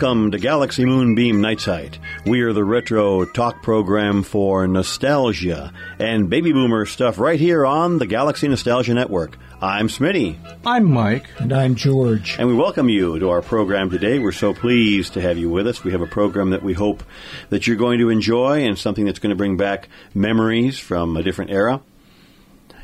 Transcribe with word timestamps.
Welcome 0.00 0.30
to 0.30 0.38
Galaxy 0.38 0.86
Moonbeam 0.86 1.42
Night 1.42 1.60
Site. 1.60 1.98
We 2.24 2.40
are 2.40 2.54
the 2.54 2.64
retro 2.64 3.26
talk 3.26 3.62
program 3.62 4.22
for 4.22 4.66
nostalgia 4.66 5.74
and 5.98 6.30
baby 6.30 6.54
boomer 6.54 6.86
stuff 6.86 7.18
right 7.18 7.38
here 7.38 7.66
on 7.66 7.98
the 7.98 8.06
Galaxy 8.06 8.48
Nostalgia 8.48 8.94
Network. 8.94 9.36
I'm 9.60 9.88
Smitty. 9.88 10.38
I'm 10.64 10.90
Mike. 10.90 11.26
And 11.38 11.52
I'm 11.52 11.74
George. 11.74 12.36
And 12.38 12.48
we 12.48 12.54
welcome 12.54 12.88
you 12.88 13.18
to 13.18 13.28
our 13.28 13.42
program 13.42 13.90
today. 13.90 14.18
We're 14.18 14.32
so 14.32 14.54
pleased 14.54 15.12
to 15.12 15.20
have 15.20 15.36
you 15.36 15.50
with 15.50 15.66
us. 15.66 15.84
We 15.84 15.92
have 15.92 16.00
a 16.00 16.06
program 16.06 16.48
that 16.50 16.62
we 16.62 16.72
hope 16.72 17.04
that 17.50 17.66
you're 17.66 17.76
going 17.76 17.98
to 17.98 18.08
enjoy 18.08 18.64
and 18.64 18.78
something 18.78 19.04
that's 19.04 19.18
going 19.18 19.30
to 19.30 19.36
bring 19.36 19.58
back 19.58 19.90
memories 20.14 20.78
from 20.78 21.14
a 21.18 21.22
different 21.22 21.50
era. 21.50 21.82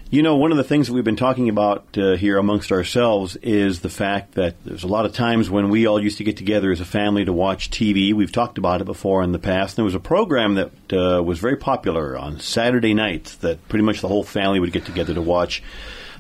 You 0.09 0.23
know, 0.23 0.37
one 0.37 0.53
of 0.53 0.57
the 0.57 0.63
things 0.63 0.87
that 0.87 0.93
we've 0.93 1.03
been 1.03 1.17
talking 1.17 1.49
about 1.49 1.99
uh, 1.99 2.15
here 2.15 2.39
amongst 2.39 2.71
ourselves 2.71 3.35
is 3.43 3.81
the 3.81 3.89
fact 3.89 4.35
that 4.35 4.55
there's 4.65 4.85
a 4.85 4.87
lot 4.87 5.05
of 5.05 5.13
times 5.13 5.51
when 5.51 5.69
we 5.69 5.89
all 5.89 6.01
used 6.01 6.19
to 6.19 6.25
get 6.25 6.37
together 6.37 6.71
as 6.71 6.81
a 6.81 6.85
family 6.85 7.25
to 7.25 7.33
watch 7.33 7.73
TV. 7.73 8.15
We've 8.15 8.31
talked 8.31 8.57
about 8.57 8.81
it 8.81 8.85
before 8.85 9.25
in 9.25 9.33
the 9.33 9.41
past. 9.41 9.75
There 9.75 9.85
was 9.85 9.97
a 9.97 10.01
program 10.01 10.55
that 10.55 10.93
uh, 10.93 11.25
was 11.25 11.41
very 11.41 11.57
popular 11.57 12.17
on 12.17 12.39
Saturday 12.39 12.95
nights 12.95 13.35
that 13.39 13.67
pretty 13.69 13.85
much 13.85 14.01
the 14.01 14.07
whole 14.07 14.23
family 14.23 14.61
would 14.61 14.71
get 14.71 14.87
together 14.87 15.13
to 15.13 15.23
watch. 15.23 15.61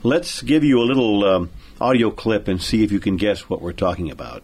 Let's 0.02 0.42
give 0.42 0.64
you 0.64 0.80
a 0.80 0.82
little 0.82 1.24
um, 1.24 1.50
audio 1.80 2.10
clip 2.10 2.48
and 2.48 2.60
see 2.60 2.82
if 2.82 2.90
you 2.90 2.98
can 2.98 3.16
guess 3.16 3.48
what 3.48 3.62
we're 3.62 3.72
talking 3.72 4.10
about. 4.10 4.42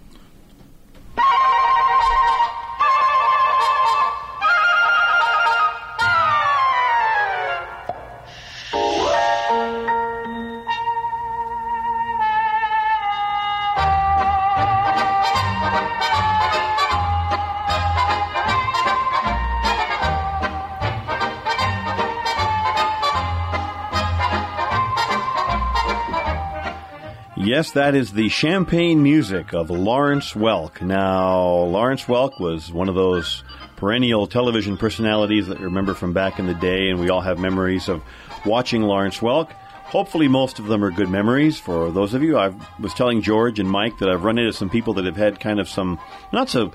Yes, 27.62 27.70
that 27.74 27.94
is 27.94 28.10
the 28.10 28.28
champagne 28.28 29.04
music 29.04 29.54
of 29.54 29.70
Lawrence 29.70 30.32
Welk. 30.32 30.82
Now, 30.82 31.38
Lawrence 31.46 32.06
Welk 32.06 32.40
was 32.40 32.72
one 32.72 32.88
of 32.88 32.96
those 32.96 33.44
perennial 33.76 34.26
television 34.26 34.76
personalities 34.76 35.46
that 35.46 35.60
you 35.60 35.66
remember 35.66 35.94
from 35.94 36.12
back 36.12 36.40
in 36.40 36.48
the 36.48 36.54
day, 36.54 36.90
and 36.90 36.98
we 36.98 37.08
all 37.08 37.20
have 37.20 37.38
memories 37.38 37.88
of 37.88 38.02
watching 38.44 38.82
Lawrence 38.82 39.18
Welk. 39.18 39.52
Hopefully, 39.84 40.26
most 40.26 40.58
of 40.58 40.66
them 40.66 40.82
are 40.82 40.90
good 40.90 41.08
memories 41.08 41.56
for 41.56 41.92
those 41.92 42.14
of 42.14 42.24
you. 42.24 42.36
I 42.36 42.52
was 42.80 42.94
telling 42.94 43.22
George 43.22 43.60
and 43.60 43.70
Mike 43.70 43.96
that 43.98 44.08
I've 44.08 44.24
run 44.24 44.38
into 44.38 44.52
some 44.52 44.68
people 44.68 44.94
that 44.94 45.04
have 45.04 45.16
had 45.16 45.38
kind 45.38 45.60
of 45.60 45.68
some 45.68 46.00
not 46.32 46.48
so 46.50 46.72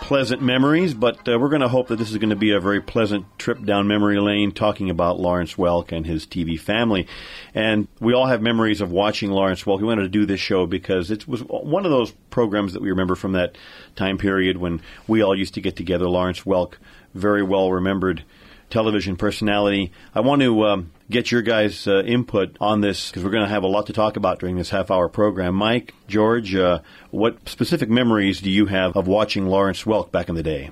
pleasant 0.00 0.42
memories, 0.42 0.94
but 0.94 1.28
uh, 1.28 1.38
we're 1.38 1.48
going 1.48 1.60
to 1.60 1.68
hope 1.68 1.88
that 1.88 1.96
this 1.96 2.10
is 2.10 2.18
going 2.18 2.30
to 2.30 2.36
be 2.36 2.50
a 2.50 2.60
very 2.60 2.80
pleasant 2.80 3.26
trip 3.38 3.64
down 3.64 3.86
memory 3.88 4.18
lane 4.18 4.52
talking 4.52 4.90
about 4.90 5.18
Lawrence 5.18 5.54
Welk 5.54 5.92
and 5.92 6.06
his 6.06 6.26
TV 6.26 6.58
family. 6.58 7.06
And 7.54 7.88
we 8.00 8.12
all 8.12 8.26
have 8.26 8.42
memories 8.42 8.80
of 8.80 8.90
watching 8.90 9.30
Lawrence 9.30 9.64
Welk. 9.64 9.78
We 9.78 9.86
wanted 9.86 10.02
to 10.02 10.08
do 10.08 10.26
this 10.26 10.40
show 10.40 10.66
because 10.66 11.10
it 11.10 11.26
was 11.26 11.40
one 11.42 11.84
of 11.84 11.90
those 11.90 12.12
programs 12.30 12.72
that 12.74 12.82
we 12.82 12.90
remember 12.90 13.14
from 13.14 13.32
that 13.32 13.56
time 13.96 14.18
period 14.18 14.58
when 14.58 14.82
we 15.06 15.22
all 15.22 15.36
used 15.36 15.54
to 15.54 15.60
get 15.60 15.76
together. 15.76 16.08
Lawrence 16.08 16.40
Welk, 16.40 16.74
very 17.14 17.42
well 17.42 17.72
remembered 17.72 18.24
television 18.74 19.16
personality. 19.16 19.92
I 20.16 20.20
want 20.20 20.42
to 20.42 20.64
um, 20.64 20.90
get 21.08 21.30
your 21.30 21.42
guys' 21.42 21.86
uh, 21.86 22.02
input 22.02 22.56
on 22.60 22.80
this 22.80 23.08
because 23.08 23.22
we're 23.22 23.30
going 23.30 23.44
to 23.44 23.48
have 23.48 23.62
a 23.62 23.68
lot 23.68 23.86
to 23.86 23.92
talk 23.92 24.16
about 24.16 24.40
during 24.40 24.56
this 24.56 24.70
half 24.70 24.90
hour 24.90 25.08
program. 25.08 25.54
Mike, 25.54 25.94
George, 26.08 26.56
uh, 26.56 26.80
what 27.12 27.48
specific 27.48 27.88
memories 27.88 28.40
do 28.40 28.50
you 28.50 28.66
have 28.66 28.96
of 28.96 29.06
watching 29.06 29.46
Lawrence 29.46 29.84
Welk 29.84 30.10
back 30.10 30.28
in 30.28 30.34
the 30.34 30.42
day? 30.42 30.70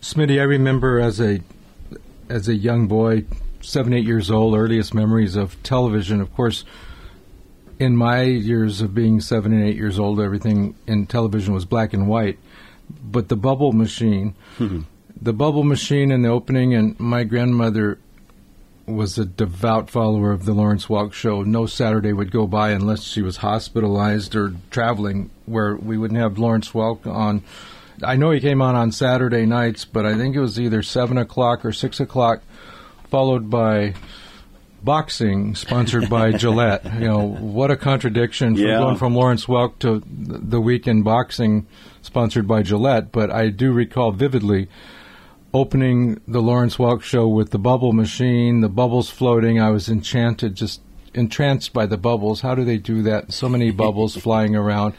Smitty, 0.00 0.40
I 0.40 0.44
remember 0.44 0.98
as 0.98 1.20
a 1.20 1.40
as 2.30 2.48
a 2.48 2.54
young 2.54 2.88
boy, 2.88 3.26
seven, 3.60 3.92
eight 3.92 4.06
years 4.06 4.30
old, 4.30 4.56
earliest 4.56 4.94
memories 4.94 5.36
of 5.36 5.62
television. 5.62 6.22
Of 6.22 6.32
course, 6.34 6.64
in 7.78 7.94
my 7.94 8.22
years 8.22 8.80
of 8.80 8.94
being 8.94 9.20
seven 9.20 9.52
and 9.52 9.62
eight 9.62 9.76
years 9.76 9.98
old, 9.98 10.18
everything 10.18 10.76
in 10.86 11.06
television 11.06 11.52
was 11.52 11.66
black 11.66 11.92
and 11.92 12.08
white. 12.08 12.38
But 13.02 13.28
the 13.28 13.36
bubble 13.36 13.72
machine, 13.72 14.34
the 15.24 15.32
bubble 15.32 15.64
machine 15.64 16.10
in 16.10 16.22
the 16.22 16.28
opening, 16.28 16.74
and 16.74 16.98
my 17.00 17.24
grandmother 17.24 17.98
was 18.86 19.16
a 19.18 19.24
devout 19.24 19.88
follower 19.88 20.30
of 20.30 20.44
the 20.44 20.52
Lawrence 20.52 20.86
Welk 20.86 21.14
show. 21.14 21.42
No 21.42 21.64
Saturday 21.64 22.12
would 22.12 22.30
go 22.30 22.46
by 22.46 22.70
unless 22.72 23.02
she 23.04 23.22
was 23.22 23.38
hospitalized 23.38 24.36
or 24.36 24.52
traveling 24.70 25.30
where 25.46 25.74
we 25.76 25.96
wouldn't 25.96 26.20
have 26.20 26.36
Lawrence 26.38 26.72
Welk 26.72 27.06
on. 27.06 27.42
I 28.02 28.16
know 28.16 28.30
he 28.32 28.40
came 28.40 28.60
on 28.60 28.74
on 28.74 28.92
Saturday 28.92 29.46
nights, 29.46 29.86
but 29.86 30.04
I 30.04 30.14
think 30.14 30.36
it 30.36 30.40
was 30.40 30.60
either 30.60 30.82
7 30.82 31.16
o'clock 31.16 31.64
or 31.64 31.72
6 31.72 32.00
o'clock, 32.00 32.42
followed 33.08 33.48
by 33.48 33.94
boxing 34.82 35.54
sponsored 35.54 36.10
by 36.10 36.32
Gillette. 36.36 36.84
You 36.94 37.08
know, 37.08 37.20
what 37.26 37.70
a 37.70 37.76
contradiction 37.76 38.56
from 38.56 38.66
Yeah. 38.66 38.78
going 38.80 38.96
from 38.96 39.14
Lawrence 39.14 39.46
Welk 39.46 39.78
to 39.78 40.02
the 40.06 40.60
weekend 40.60 41.04
boxing 41.04 41.66
sponsored 42.02 42.46
by 42.46 42.62
Gillette. 42.62 43.10
But 43.12 43.30
I 43.30 43.48
do 43.48 43.72
recall 43.72 44.12
vividly 44.12 44.68
opening 45.54 46.20
the 46.26 46.42
Lawrence 46.42 46.76
Welk 46.76 47.02
show 47.02 47.28
with 47.28 47.50
the 47.50 47.58
bubble 47.60 47.92
machine, 47.92 48.60
the 48.60 48.68
bubbles 48.68 49.08
floating. 49.08 49.60
I 49.60 49.70
was 49.70 49.88
enchanted, 49.88 50.56
just 50.56 50.80
entranced 51.14 51.72
by 51.72 51.86
the 51.86 51.96
bubbles. 51.96 52.40
How 52.40 52.56
do 52.56 52.64
they 52.64 52.76
do 52.76 53.02
that? 53.02 53.32
So 53.32 53.48
many 53.48 53.70
bubbles 53.84 54.16
flying 54.16 54.56
around. 54.56 54.94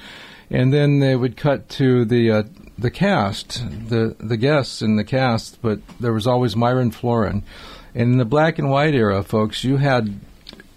And 0.50 0.74
then 0.74 1.00
they 1.00 1.16
would 1.16 1.36
cut 1.36 1.68
to 1.70 2.06
the 2.06 2.32
uh, 2.32 2.44
the 2.78 2.92
cast, 2.92 3.64
the 3.90 4.16
the 4.20 4.38
guests 4.38 4.82
in 4.82 4.96
the 4.96 5.04
cast, 5.04 5.62
but 5.62 5.80
there 6.00 6.14
was 6.14 6.26
always 6.26 6.56
Myron 6.56 6.92
Floren. 6.92 7.44
And 7.94 8.14
in 8.14 8.18
the 8.18 8.26
black 8.26 8.58
and 8.58 8.70
white 8.70 8.94
era, 8.94 9.24
folks, 9.24 9.64
you 9.64 9.78
had 9.78 10.20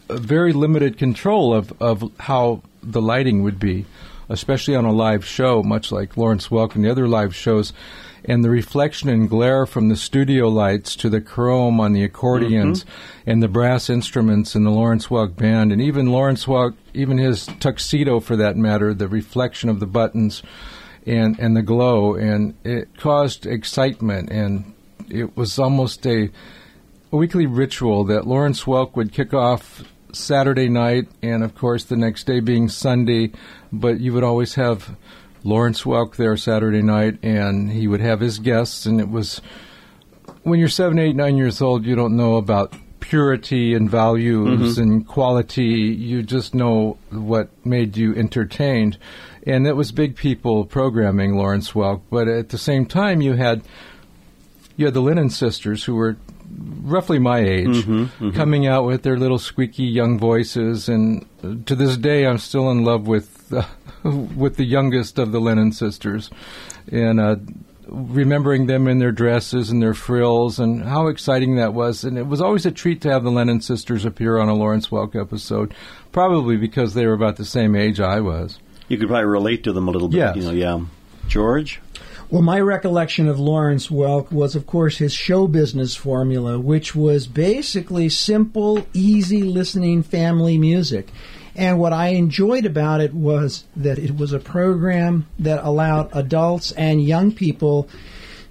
a 0.09 0.17
very 0.17 0.53
limited 0.53 0.99
control 0.99 1.53
of, 1.53 1.73
of 1.81 2.11
how 2.19 2.63
the 2.83 3.03
lighting 3.03 3.43
would 3.43 3.59
be, 3.59 3.85
especially 4.29 4.75
on 4.75 4.85
a 4.85 4.93
live 4.93 5.25
show, 5.25 5.63
much 5.63 5.93
like 5.93 6.17
Lawrence 6.17 6.49
Welk 6.49 6.75
and 6.75 6.85
the 6.85 6.91
other 6.91 7.07
live 7.07 7.35
shows. 7.35 7.73
And 8.25 8.45
the 8.45 8.51
reflection 8.51 9.09
and 9.09 9.29
glare 9.29 9.65
from 9.67 9.89
the 9.89 9.97
studio 9.97 10.49
lights 10.49 10.97
to 10.97 11.09
the 11.09 11.21
chrome 11.21 11.81
on 11.81 11.93
the 11.93 12.05
accordions 12.05 12.85
mm-hmm. 12.85 13.31
and 13.31 13.43
the 13.43 13.49
brass 13.49 13.89
instruments 13.89 14.55
in 14.55 14.65
the 14.65 14.71
Lawrence 14.71 15.07
Welk 15.07 15.37
band, 15.37 15.73
and 15.73 15.81
even 15.81 16.07
Lawrence 16.07 16.47
Welk, 16.47 16.75
even 16.95 17.19
his 17.19 17.47
tuxedo 17.61 18.21
for 18.21 18.37
that 18.37 18.57
matter, 18.57 18.93
the 18.93 19.09
reflection 19.09 19.69
of 19.69 19.81
the 19.81 19.87
buttons 19.87 20.43
and, 21.07 21.39
and 21.39 21.57
the 21.57 21.63
glow, 21.63 22.15
and 22.15 22.55
it 22.65 22.97
caused 22.99 23.47
excitement, 23.47 24.31
and 24.31 24.75
it 25.09 25.37
was 25.37 25.59
almost 25.59 26.07
a 26.07 26.31
a 27.11 27.17
weekly 27.17 27.47
ritual 27.47 28.05
that 28.05 28.27
Lawrence 28.27 28.65
Welk 28.65 28.95
would 28.95 29.13
kick 29.13 29.33
off 29.33 29.83
Saturday 30.13 30.69
night, 30.69 31.09
and 31.23 31.43
of 31.43 31.55
course 31.55 31.85
the 31.85 31.97
next 31.97 32.25
day 32.25 32.41
being 32.41 32.69
Sunday. 32.69 33.33
But 33.73 34.01
you 34.01 34.13
would 34.13 34.25
always 34.25 34.55
have 34.55 34.97
Lawrence 35.45 35.83
Welk 35.83 36.17
there 36.17 36.37
Saturday 36.37 36.83
night, 36.83 37.19
and 37.23 37.71
he 37.71 37.87
would 37.87 38.01
have 38.01 38.21
his 38.21 38.39
guests, 38.39 38.87
and 38.87 39.01
it 39.01 39.09
was 39.09 39.41
when 40.43 40.59
you're 40.59 40.69
seven, 40.69 40.99
eight, 40.99 41.17
nine 41.17 41.37
years 41.37 41.61
old, 41.61 41.85
you 41.85 41.95
don't 41.95 42.17
know 42.17 42.37
about 42.37 42.75
purity 43.01 43.75
and 43.75 43.91
values 43.91 44.75
mm-hmm. 44.75 44.83
and 44.83 45.07
quality. 45.07 45.65
You 45.65 46.23
just 46.23 46.55
know 46.55 46.99
what 47.11 47.49
made 47.65 47.97
you 47.97 48.15
entertained. 48.15 48.99
And 49.47 49.67
it 49.67 49.77
was 49.77 49.93
big 49.93 50.17
people 50.17 50.65
programming 50.65 51.37
Lawrence 51.37 51.73
Welk, 51.73 52.03
but 52.11 52.29
at 52.29 52.51
the 52.51 52.59
same 52.59 52.85
time, 52.87 53.21
you 53.21 53.35
had 53.35 53.63
you 54.79 54.87
had 54.87 54.95
the 54.95 55.03
Lennon 55.03 55.29
sisters 55.29 55.85
who 55.85 55.97
were 55.97 56.17
roughly 56.83 57.19
my 57.19 57.41
age 57.41 57.85
coming 58.35 58.67
out 58.67 58.87
with 58.87 59.03
their 59.03 59.19
little 59.19 59.39
squeaky 59.39 59.85
young 59.85 60.19
voices 60.19 60.89
and 60.89 61.27
uh, 61.45 61.55
to 61.67 61.75
this 61.75 61.99
day 61.99 62.27
I'm 62.27 62.39
still 62.39 62.71
in 62.71 62.85
love 62.85 63.07
with 63.07 63.53
uh, 63.53 63.65
with 64.35 64.57
the 64.57 64.65
youngest 64.65 65.19
of 65.19 65.33
the 65.33 65.41
Lennon 65.41 65.73
sisters 65.73 66.31
and 66.91 67.21
uh, 67.21 67.37
remembering 67.87 68.67
them 68.67 68.89
in 68.89 68.99
their 68.99 69.13
dresses 69.13 69.71
and 69.71 69.83
their 69.83 69.95
frills 69.95 70.59
and 70.59 70.85
how 70.85 71.09
exciting 71.09 71.57
that 71.57 71.75
was 71.75 72.05
and 72.05 72.17
it 72.17 72.27
was 72.27 72.41
always 72.41 72.65
a 72.65 72.71
treat 72.71 73.03
to 73.03 73.11
have 73.11 73.25
the 73.25 73.31
Lennon 73.31 73.61
sisters 73.61 74.07
appear 74.07 74.39
on 74.39 74.49
a 74.49 74.55
Lawrence 74.55 74.89
Welk 74.89 75.21
episode 75.21 75.75
probably 76.13 76.57
because 76.57 76.95
they 76.95 77.07
were 77.07 77.13
about 77.13 77.37
the 77.37 77.45
same 77.45 77.77
age 77.77 78.01
I 78.01 78.21
was 78.21 78.59
You 78.89 78.97
could 78.97 79.09
probably 79.09 79.27
relate 79.27 79.65
to 79.65 79.73
them 79.73 79.89
a 79.89 79.91
little 79.91 80.09
bit. 80.09 80.17
Yes. 80.17 80.37
You 80.37 80.43
know, 80.45 80.53
yeah. 80.53 80.81
George? 81.27 81.81
Well, 82.31 82.43
my 82.43 82.61
recollection 82.61 83.27
of 83.27 83.41
Lawrence 83.41 83.89
Welk 83.89 84.31
was, 84.31 84.55
of 84.55 84.67
course, 84.67 84.99
his 84.99 85.15
show 85.15 85.47
business 85.47 85.95
formula, 85.95 86.59
which 86.59 86.95
was 86.95 87.27
basically 87.27 88.11
simple, 88.11 88.87
easy 88.93 89.43
listening 89.43 90.03
family 90.03 90.59
music. 90.59 91.09
And 91.57 91.79
what 91.79 91.95
I 91.95 92.09
enjoyed 92.09 92.67
about 92.67 93.01
it 93.01 93.15
was 93.15 93.65
that 93.75 93.99
it 93.99 94.15
was 94.19 94.35
a 94.35 94.39
program 94.39 95.27
that 95.39 95.65
allowed 95.65 96.11
adults 96.13 96.71
and 96.73 97.03
young 97.03 97.33
people 97.33 97.89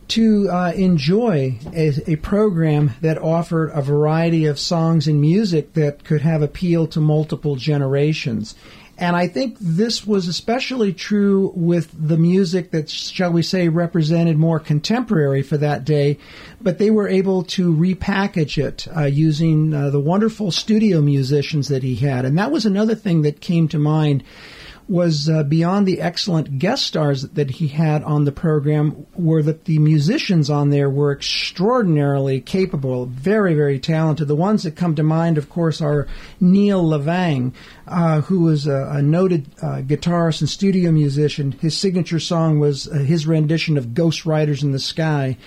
to 0.07 0.50
uh, 0.50 0.71
enjoy 0.75 1.59
a, 1.75 2.12
a, 2.12 2.15
program 2.15 2.94
that 3.01 3.18
offered 3.18 3.69
a 3.73 3.81
variety 3.81 4.45
of 4.45 4.57
songs 4.57 5.07
and 5.07 5.21
music 5.21 5.73
that 5.73 6.03
could 6.03 6.21
have 6.21 6.41
appeal 6.41 6.88
to 6.88 7.00
multiple 7.00 7.57
generations. 7.57 8.56
And 8.97 9.15
I 9.15 9.27
think 9.27 9.57
this 9.59 10.07
was 10.07 10.27
especially 10.27 10.91
true 10.91 11.51
with 11.55 11.91
the 11.94 12.17
music 12.17 12.71
that, 12.71 12.89
shall 12.89 13.31
we 13.31 13.44
say, 13.44 13.69
represented 13.69 14.38
more 14.38 14.59
contemporary 14.59 15.44
for 15.44 15.55
that 15.57 15.85
day, 15.85 16.17
but 16.59 16.79
they 16.79 16.89
were 16.89 17.07
able 17.07 17.44
to 17.44 17.71
repackage 17.75 18.57
it 18.57 18.88
uh, 18.95 19.03
using 19.03 19.71
uh, 19.71 19.91
the 19.91 19.99
wonderful 19.99 20.49
studio 20.51 20.99
musicians 20.99 21.67
that 21.67 21.83
he 21.83 21.95
had. 21.95 22.25
And 22.25 22.39
that 22.39 22.51
was 22.51 22.65
another 22.65 22.95
thing 22.95 23.21
that 23.21 23.39
came 23.39 23.67
to 23.67 23.77
mind 23.77 24.23
was 24.87 25.27
uh, 25.27 25.43
beyond 25.43 25.85
the 25.85 25.99
excellent 25.99 26.59
guest 26.59 26.85
stars 26.85 27.23
that 27.23 27.51
he 27.51 27.67
had 27.67 28.03
on 28.03 28.23
the 28.23 28.31
program 28.31 29.05
were 29.15 29.43
that 29.43 29.65
the 29.65 29.79
musicians 29.79 30.49
on 30.49 30.69
there 30.69 30.89
were 30.89 31.11
extraordinarily 31.11 32.39
capable, 32.39 33.05
very, 33.05 33.53
very 33.53 33.79
talented. 33.79 34.27
The 34.27 34.35
ones 34.35 34.63
that 34.63 34.75
come 34.75 34.95
to 34.95 35.03
mind, 35.03 35.37
of 35.37 35.49
course, 35.49 35.81
are 35.81 36.07
Neil 36.39 36.83
Levang, 36.83 37.53
uh, 37.87 38.21
who 38.21 38.41
was 38.41 38.65
a, 38.65 38.89
a 38.91 39.01
noted 39.01 39.47
uh, 39.61 39.81
guitarist 39.81 40.41
and 40.41 40.49
studio 40.49 40.91
musician. 40.91 41.51
His 41.51 41.75
signature 41.75 42.19
song 42.19 42.59
was 42.59 42.87
uh, 42.87 42.95
his 42.95 43.27
rendition 43.27 43.77
of 43.77 43.93
Ghost 43.93 44.25
Riders 44.25 44.63
in 44.63 44.71
the 44.71 44.79
Sky. 44.79 45.37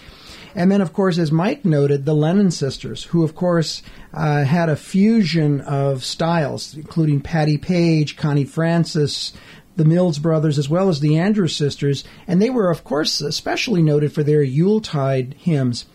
And 0.54 0.70
then, 0.70 0.80
of 0.80 0.92
course, 0.92 1.18
as 1.18 1.30
Mike 1.30 1.64
noted, 1.64 2.04
the 2.04 2.14
Lennon 2.14 2.50
sisters, 2.50 3.04
who, 3.04 3.22
of 3.22 3.34
course, 3.34 3.82
uh, 4.12 4.44
had 4.44 4.68
a 4.68 4.76
fusion 4.76 5.60
of 5.60 6.04
styles, 6.04 6.74
including 6.74 7.20
Patti 7.20 7.56
Page, 7.56 8.16
Connie 8.16 8.44
Francis, 8.44 9.32
the 9.76 9.84
Mills 9.84 10.18
brothers, 10.18 10.58
as 10.58 10.68
well 10.68 10.88
as 10.88 11.00
the 11.00 11.18
Andrews 11.18 11.56
sisters. 11.56 12.04
And 12.26 12.40
they 12.42 12.50
were, 12.50 12.70
of 12.70 12.84
course, 12.84 13.20
especially 13.20 13.82
noted 13.82 14.12
for 14.12 14.22
their 14.22 14.42
Yuletide 14.42 15.34
hymns. 15.38 15.86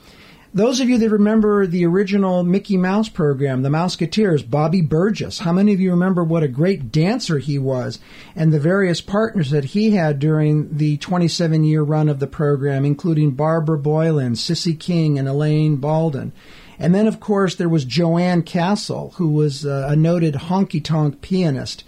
Those 0.55 0.79
of 0.79 0.87
you 0.87 0.97
that 0.99 1.09
remember 1.09 1.67
the 1.67 1.85
original 1.85 2.45
Mickey 2.45 2.77
Mouse 2.77 3.09
program, 3.09 3.61
the 3.61 3.67
Mouseketeers, 3.67 4.49
Bobby 4.49 4.79
Burgess, 4.79 5.39
how 5.39 5.51
many 5.51 5.73
of 5.73 5.81
you 5.81 5.91
remember 5.91 6.23
what 6.23 6.43
a 6.43 6.47
great 6.47 6.93
dancer 6.93 7.39
he 7.39 7.59
was 7.59 7.99
and 8.37 8.53
the 8.53 8.59
various 8.61 9.01
partners 9.01 9.51
that 9.51 9.65
he 9.65 9.91
had 9.91 10.17
during 10.17 10.77
the 10.77 10.95
27 10.95 11.65
year 11.65 11.81
run 11.81 12.07
of 12.07 12.19
the 12.19 12.27
program, 12.27 12.85
including 12.85 13.31
Barbara 13.31 13.77
Boylan, 13.77 14.37
Cissy 14.37 14.75
King, 14.75 15.19
and 15.19 15.27
Elaine 15.27 15.75
Balden. 15.75 16.31
And 16.79 16.95
then, 16.95 17.05
of 17.05 17.19
course, 17.19 17.55
there 17.55 17.67
was 17.67 17.83
Jo 17.83 18.17
Ann 18.17 18.41
Castle, 18.41 19.13
who 19.17 19.27
was 19.27 19.65
uh, 19.65 19.87
a 19.89 19.95
noted 19.97 20.35
honky 20.35 20.81
tonk 20.81 21.19
pianist. 21.19 21.83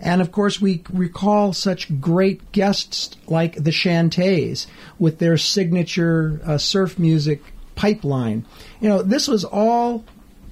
And 0.00 0.22
of 0.22 0.32
course, 0.32 0.58
we 0.58 0.82
recall 0.90 1.52
such 1.52 2.00
great 2.00 2.50
guests 2.52 3.14
like 3.26 3.62
the 3.62 3.70
Chantays 3.72 4.66
with 4.98 5.18
their 5.18 5.36
signature 5.36 6.40
uh, 6.46 6.56
surf 6.56 6.98
music 6.98 7.42
pipeline. 7.76 8.44
You 8.80 8.88
know, 8.88 9.02
this 9.02 9.28
was 9.28 9.44
all 9.44 10.04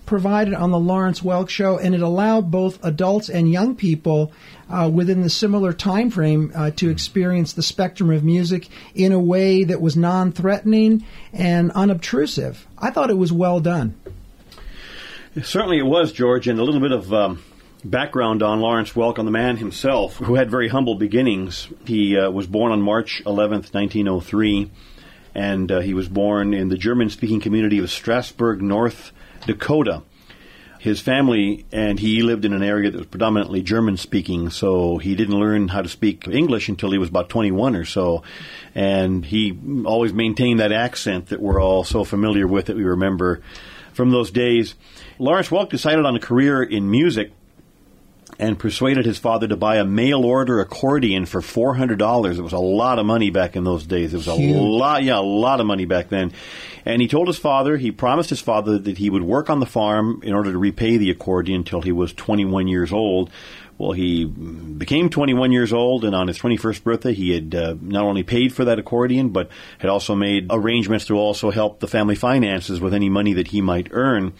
provided 0.06 0.54
on 0.54 0.70
the 0.70 0.78
Lawrence 0.78 1.20
Welk 1.20 1.48
show, 1.48 1.78
and 1.78 1.94
it 1.94 2.02
allowed 2.02 2.50
both 2.50 2.82
adults 2.84 3.28
and 3.28 3.50
young 3.50 3.74
people 3.74 4.32
uh, 4.70 4.90
within 4.92 5.22
the 5.22 5.30
similar 5.30 5.72
time 5.72 6.10
frame 6.10 6.52
uh, 6.54 6.70
to 6.72 6.90
experience 6.90 7.52
the 7.52 7.62
spectrum 7.62 8.10
of 8.10 8.22
music 8.22 8.68
in 8.94 9.12
a 9.12 9.18
way 9.18 9.64
that 9.64 9.80
was 9.80 9.96
non-threatening 9.96 11.04
and 11.32 11.72
unobtrusive. 11.72 12.66
I 12.78 12.90
thought 12.90 13.10
it 13.10 13.18
was 13.18 13.32
well 13.32 13.60
done. 13.60 13.98
Certainly, 15.42 15.78
it 15.78 15.86
was 15.86 16.12
George, 16.12 16.46
and 16.46 16.60
a 16.60 16.64
little 16.64 16.80
bit 16.80 16.92
of. 16.92 17.12
Um 17.12 17.42
background 17.86 18.42
on 18.42 18.60
Lawrence 18.60 18.94
Welk, 18.94 19.18
on 19.18 19.26
the 19.26 19.30
man 19.30 19.58
himself, 19.58 20.16
who 20.16 20.36
had 20.36 20.50
very 20.50 20.68
humble 20.68 20.94
beginnings. 20.94 21.68
He 21.84 22.16
uh, 22.16 22.30
was 22.30 22.46
born 22.46 22.72
on 22.72 22.80
March 22.80 23.22
11th, 23.26 23.74
1903 23.74 24.70
and 25.34 25.70
uh, 25.70 25.80
he 25.80 25.94
was 25.94 26.08
born 26.08 26.54
in 26.54 26.68
the 26.68 26.78
German 26.78 27.10
speaking 27.10 27.40
community 27.40 27.78
of 27.78 27.90
Strasburg, 27.90 28.62
North 28.62 29.12
Dakota. 29.46 30.02
His 30.78 31.00
family 31.00 31.64
and 31.72 31.98
he 31.98 32.22
lived 32.22 32.44
in 32.44 32.52
an 32.52 32.62
area 32.62 32.90
that 32.90 32.98
was 32.98 33.06
predominantly 33.06 33.62
German 33.62 33.96
speaking, 33.96 34.50
so 34.50 34.98
he 34.98 35.14
didn't 35.14 35.38
learn 35.38 35.68
how 35.68 35.80
to 35.80 35.88
speak 35.88 36.28
English 36.28 36.68
until 36.68 36.90
he 36.90 36.98
was 36.98 37.08
about 37.08 37.30
21 37.30 37.74
or 37.74 37.86
so. 37.86 38.22
And 38.74 39.24
he 39.24 39.58
always 39.86 40.12
maintained 40.12 40.60
that 40.60 40.72
accent 40.72 41.28
that 41.28 41.40
we're 41.40 41.62
all 41.62 41.84
so 41.84 42.04
familiar 42.04 42.46
with 42.46 42.66
that 42.66 42.76
we 42.76 42.84
remember 42.84 43.40
from 43.94 44.10
those 44.10 44.30
days. 44.30 44.74
Lawrence 45.18 45.48
Welk 45.48 45.70
decided 45.70 46.04
on 46.04 46.16
a 46.16 46.20
career 46.20 46.62
in 46.62 46.90
music 46.90 47.32
and 48.38 48.58
persuaded 48.58 49.04
his 49.04 49.18
father 49.18 49.46
to 49.48 49.56
buy 49.56 49.76
a 49.76 49.84
mail 49.84 50.24
order 50.24 50.60
accordion 50.60 51.26
for 51.26 51.40
four 51.40 51.74
hundred 51.74 51.98
dollars. 51.98 52.38
It 52.38 52.42
was 52.42 52.52
a 52.52 52.58
lot 52.58 52.98
of 52.98 53.06
money 53.06 53.30
back 53.30 53.56
in 53.56 53.64
those 53.64 53.86
days. 53.86 54.12
It 54.12 54.18
was 54.18 54.26
a 54.26 54.34
lot, 54.34 55.02
yeah, 55.02 55.18
a 55.18 55.20
lot 55.20 55.60
of 55.60 55.66
money 55.66 55.84
back 55.84 56.08
then. 56.08 56.32
And 56.84 57.00
he 57.00 57.08
told 57.08 57.28
his 57.28 57.38
father, 57.38 57.76
he 57.76 57.92
promised 57.92 58.30
his 58.30 58.40
father 58.40 58.78
that 58.78 58.98
he 58.98 59.08
would 59.08 59.22
work 59.22 59.48
on 59.50 59.60
the 59.60 59.66
farm 59.66 60.20
in 60.22 60.34
order 60.34 60.52
to 60.52 60.58
repay 60.58 60.96
the 60.96 61.10
accordion 61.10 61.60
until 61.60 61.82
he 61.82 61.92
was 61.92 62.12
twenty 62.12 62.44
one 62.44 62.68
years 62.68 62.92
old. 62.92 63.30
Well, 63.76 63.90
he 63.90 64.24
became 64.24 65.10
21 65.10 65.50
years 65.50 65.72
old, 65.72 66.04
and 66.04 66.14
on 66.14 66.28
his 66.28 66.38
21st 66.38 66.84
birthday, 66.84 67.12
he 67.12 67.32
had 67.32 67.54
uh, 67.56 67.74
not 67.80 68.04
only 68.04 68.22
paid 68.22 68.52
for 68.52 68.66
that 68.66 68.78
accordion, 68.78 69.30
but 69.30 69.50
had 69.78 69.90
also 69.90 70.14
made 70.14 70.46
arrangements 70.48 71.06
to 71.06 71.16
also 71.16 71.50
help 71.50 71.80
the 71.80 71.88
family 71.88 72.14
finances 72.14 72.80
with 72.80 72.94
any 72.94 73.08
money 73.08 73.32
that 73.32 73.48
he 73.48 73.60
might 73.60 73.88
earn. 73.90 74.32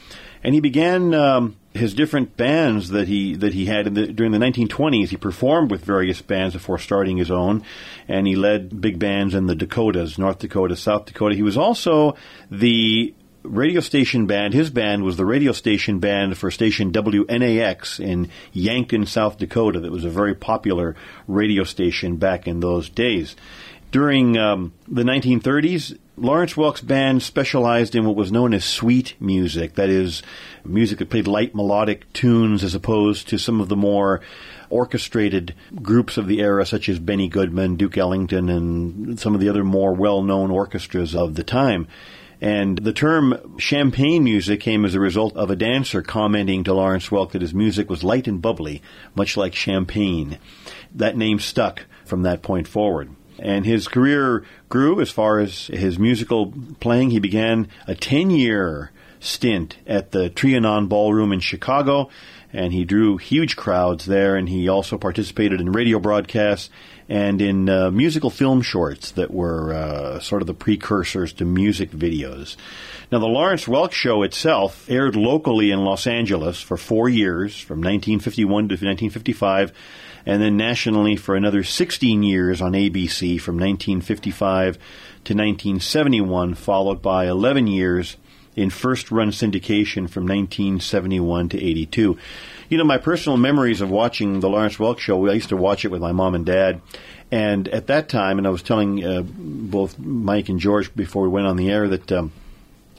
And 0.45 0.55
he 0.55 0.61
began 0.61 1.15
um, 1.15 1.57
his 1.73 1.95
different 1.95 2.37
bands 2.37 2.91
that 2.91 3.09
he 3.09 3.35
that 3.37 3.55
he 3.55 3.65
had 3.65 3.95
the, 3.95 4.07
during 4.09 4.31
the 4.31 4.39
1920s. 4.39 5.09
He 5.09 5.17
performed 5.17 5.71
with 5.71 5.85
various 5.85 6.21
bands 6.21 6.55
before 6.55 6.79
starting 6.79 7.17
his 7.17 7.31
own, 7.31 7.65
and 8.07 8.27
he 8.27 8.37
led 8.37 8.81
big 8.81 8.99
bands 8.99 9.35
in 9.35 9.47
the 9.47 9.55
Dakotas, 9.57 10.19
North 10.19 10.39
Dakota, 10.39 10.77
South 10.77 11.07
Dakota. 11.07 11.35
He 11.35 11.43
was 11.43 11.57
also 11.57 12.15
the 12.51 13.15
radio 13.43 13.81
station 13.81 14.27
band. 14.27 14.55
His 14.55 14.71
band 14.71 15.03
was 15.03 15.17
the 15.17 15.27
radio 15.27 15.53
station 15.53 15.99
band 15.99 16.37
for 16.37 16.51
station 16.51 16.93
WNAX 16.93 17.99
in 17.99 18.31
Yankton, 18.53 19.07
South 19.07 19.39
Dakota. 19.39 19.81
That 19.81 19.93
was 19.93 20.05
a 20.05 20.11
very 20.11 20.35
popular 20.35 20.95
radio 21.27 21.65
station 21.65 22.17
back 22.17 22.47
in 22.47 22.61
those 22.61 22.89
days. 22.89 23.35
During 23.91 24.37
um, 24.37 24.73
the 24.89 25.05
1930s, 25.05 25.99
Lawrence 26.17 26.55
Welk's 26.55 26.81
band 26.81 27.25
specialized 27.25 27.97
in 27.97 28.05
what 28.05 28.15
was 28.15 28.31
known 28.31 28.55
as 28.55 28.65
sweet 28.65 29.17
music. 29.19 29.75
That 29.75 29.89
is, 29.89 30.23
music 30.65 30.99
that 30.99 31.11
played 31.11 31.27
light 31.27 31.57
melodic 31.57 32.13
tunes 32.13 32.63
as 32.63 32.73
opposed 32.73 33.29
to 33.29 33.39
some 33.39 33.61
of 33.61 33.69
the 33.69 33.75
more 33.75 34.21
orchestrated 34.71 35.57
groups 35.83 36.17
of 36.17 36.29
the 36.29 36.41
era, 36.41 36.65
such 36.65 36.89
as 36.89 37.01
Benny 37.01 37.29
Goodman, 37.29 37.75
Duke 37.75 37.99
Ellington, 37.99 38.49
and 38.49 39.19
some 39.19 39.35
of 39.35 39.41
the 39.41 39.49
other 39.49 39.65
more 39.65 39.93
well 39.93 40.23
known 40.23 40.53
orchestras 40.53 41.17
of 41.17 41.35
the 41.35 41.43
time. 41.43 41.89
And 42.41 42.79
the 42.79 42.93
term 42.93 43.59
champagne 43.59 44.23
music 44.23 44.61
came 44.61 44.85
as 44.85 44.95
a 44.95 45.01
result 45.01 45.37
of 45.37 45.51
a 45.51 45.57
dancer 45.57 46.01
commenting 46.01 46.63
to 46.65 46.75
Lawrence 46.75 47.09
Welk 47.09 47.33
that 47.33 47.43
his 47.43 47.55
music 47.55 47.91
was 47.91 48.05
light 48.05 48.29
and 48.29 48.41
bubbly, 48.41 48.83
much 49.17 49.37
like 49.37 49.55
champagne. 49.55 50.39
That 50.95 51.17
name 51.17 51.41
stuck 51.41 51.87
from 52.05 52.23
that 52.23 52.43
point 52.43 52.69
forward. 52.69 53.11
And 53.39 53.67
his 53.67 53.89
career 53.89 54.45
grew 54.69 55.01
as 55.01 55.11
far 55.11 55.39
as 55.39 55.67
his 55.67 55.99
musical 55.99 56.53
playing. 56.81 57.11
He 57.11 57.19
began 57.19 57.69
a 57.87 57.95
10 57.95 58.31
year 58.31 58.91
stint 59.21 59.79
at 59.87 60.13
the 60.13 60.31
Trianon 60.31 60.89
Ballroom 60.89 61.33
in 61.33 61.41
Chicago, 61.41 62.11
and 62.53 62.73
he 62.73 62.85
drew 62.85 63.17
huge 63.17 63.57
crowds 63.57 64.07
there. 64.07 64.37
And 64.37 64.49
he 64.49 64.69
also 64.69 64.99
participated 64.99 65.61
in 65.61 65.73
radio 65.73 65.99
broadcasts 65.99 66.71
and 67.09 67.43
in 67.43 67.69
uh, 67.69 67.91
musical 67.91 68.31
film 68.31 68.63
shorts 68.63 69.11
that 69.13 69.31
were 69.31 69.75
uh, 69.75 70.21
sort 70.21 70.43
of 70.43 70.47
the 70.47 70.55
precursors 70.55 71.33
to 71.35 71.45
music 71.45 71.91
videos. 71.91 72.57
Now, 73.13 73.19
the 73.19 73.27
Lawrence 73.27 73.67
Welk 73.67 73.93
Show 73.93 74.23
itself 74.23 74.89
aired 74.89 75.15
locally 75.15 75.71
in 75.71 75.85
Los 75.85 76.07
Angeles 76.07 76.61
for 76.61 76.77
four 76.77 77.09
years, 77.09 77.59
from 77.59 77.79
1951 77.79 78.49
to 78.49 78.75
1955, 78.75 79.73
and 80.27 80.41
then 80.41 80.57
nationally 80.57 81.17
for 81.17 81.35
another 81.35 81.63
16 81.63 82.23
years 82.23 82.63
on 82.63 82.73
ABC 82.73 83.41
from 83.41 83.57
1955 83.57 84.77
to 84.77 85.35
1971, 85.35 86.55
followed 86.55 87.03
by 87.03 87.27
11 87.27 87.67
years 87.67 88.17
in 88.57 88.71
first 88.71 89.11
run 89.11 89.31
syndication 89.31 90.09
from 90.09 90.25
1971 90.25 91.51
to 91.51 91.63
82. 91.63 92.19
You 92.69 92.79
know, 92.79 92.85
my 92.85 92.99
personal 92.99 93.37
memories 93.37 93.81
of 93.81 93.91
watching 93.91 94.41
the 94.41 94.49
Lawrence 94.49 94.77
Welk 94.77 94.99
show, 94.99 95.29
I 95.29 95.35
used 95.35 95.51
to 95.51 95.57
watch 95.57 95.85
it 95.85 95.91
with 95.91 96.01
my 96.01 96.13
mom 96.13 96.35
and 96.35 96.47
dad. 96.47 96.81
And 97.31 97.69
at 97.69 97.89
that 97.89 98.09
time, 98.09 98.39
and 98.39 98.47
I 98.47 98.51
was 98.51 98.63
telling 98.63 99.05
uh, 99.05 99.23
both 99.23 99.99
Mike 99.99 100.49
and 100.49 100.61
George 100.61 100.95
before 100.95 101.25
we 101.25 101.29
went 101.29 101.47
on 101.47 101.57
the 101.57 101.71
air 101.71 101.89
that 101.89 102.13
um, 102.13 102.33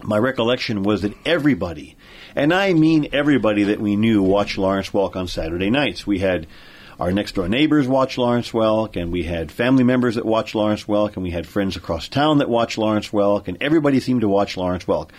my 0.04 0.18
recollection 0.18 0.84
was 0.84 1.02
that 1.04 1.14
everybody, 1.26 1.96
and 2.36 2.54
I 2.54 2.74
mean 2.74 3.10
everybody 3.14 3.64
that 3.64 3.80
we 3.80 3.96
knew, 3.96 4.22
watched 4.22 4.58
Lawrence 4.58 4.90
Welk 4.90 5.16
on 5.16 5.28
Saturday 5.28 5.70
nights. 5.70 6.06
We 6.06 6.20
had 6.20 6.48
our 7.00 7.12
next 7.12 7.36
door 7.36 7.50
neighbors 7.50 7.88
watched 7.88 8.18
Lawrence 8.18 8.52
Welk, 8.52 8.96
and 8.96 9.12
we 9.12 9.24
had 9.24 9.52
family 9.52 9.84
members 9.84 10.16
that 10.16 10.26
watched 10.26 10.56
Lawrence 10.56 10.86
Welk, 10.86 11.16
and 11.16 11.24
we 11.24 11.32
had 11.32 11.46
friends 11.46 11.76
across 11.76 12.08
town 12.08 12.38
that 12.38 12.50
watched 12.50 12.78
Lawrence 12.78 13.10
Welk, 13.10 13.48
and 13.48 13.58
everybody 13.62 14.00
seemed 14.00 14.22
to 14.22 14.30
watch 14.30 14.56
Lawrence 14.56 14.86
Welk. 14.86 15.10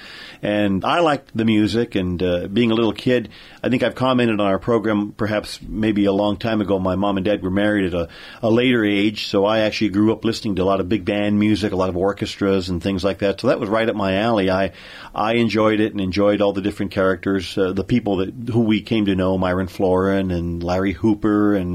And 0.42 0.84
I 0.84 1.00
liked 1.00 1.36
the 1.36 1.44
music, 1.44 1.94
and 1.94 2.22
uh, 2.22 2.48
being 2.48 2.70
a 2.70 2.74
little 2.74 2.92
kid, 2.92 3.28
I 3.62 3.68
think 3.68 3.82
I've 3.82 3.94
commented 3.94 4.40
on 4.40 4.46
our 4.46 4.58
program 4.58 5.12
perhaps 5.12 5.60
maybe 5.60 6.06
a 6.06 6.12
long 6.12 6.36
time 6.36 6.60
ago. 6.60 6.78
My 6.78 6.96
mom 6.96 7.18
and 7.18 7.24
dad 7.26 7.42
were 7.42 7.50
married 7.50 7.92
at 7.92 7.94
a, 7.94 8.08
a 8.42 8.50
later 8.50 8.84
age, 8.84 9.26
so 9.26 9.44
I 9.44 9.60
actually 9.60 9.90
grew 9.90 10.12
up 10.12 10.24
listening 10.24 10.56
to 10.56 10.62
a 10.62 10.64
lot 10.64 10.80
of 10.80 10.88
big 10.88 11.04
band 11.04 11.38
music, 11.38 11.72
a 11.72 11.76
lot 11.76 11.88
of 11.88 11.96
orchestras 11.96 12.68
and 12.68 12.82
things 12.82 13.04
like 13.04 13.18
that. 13.18 13.40
So 13.40 13.48
that 13.48 13.60
was 13.60 13.68
right 13.68 13.88
up 13.88 13.96
my 13.96 14.16
alley. 14.16 14.50
I 14.50 14.72
I 15.14 15.34
enjoyed 15.34 15.80
it 15.80 15.92
and 15.92 16.00
enjoyed 16.00 16.40
all 16.40 16.52
the 16.52 16.60
different 16.60 16.92
characters, 16.92 17.56
uh, 17.58 17.72
the 17.72 17.84
people 17.84 18.16
that 18.18 18.32
who 18.52 18.60
we 18.60 18.80
came 18.82 19.06
to 19.06 19.14
know, 19.14 19.36
Myron 19.36 19.66
Floren 19.66 20.32
and 20.32 20.62
Larry 20.62 20.92
Hooper 20.92 21.54
and 21.54 21.65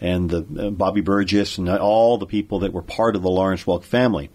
and 0.00 0.30
the 0.30 0.46
uh, 0.58 0.70
Bobby 0.70 1.00
Burgess 1.00 1.58
and 1.58 1.68
all 1.68 2.18
the 2.18 2.26
people 2.26 2.60
that 2.60 2.72
were 2.72 2.82
part 2.82 3.16
of 3.16 3.22
the 3.22 3.30
Lawrence 3.30 3.64
Welk 3.64 3.84
family. 3.84 4.30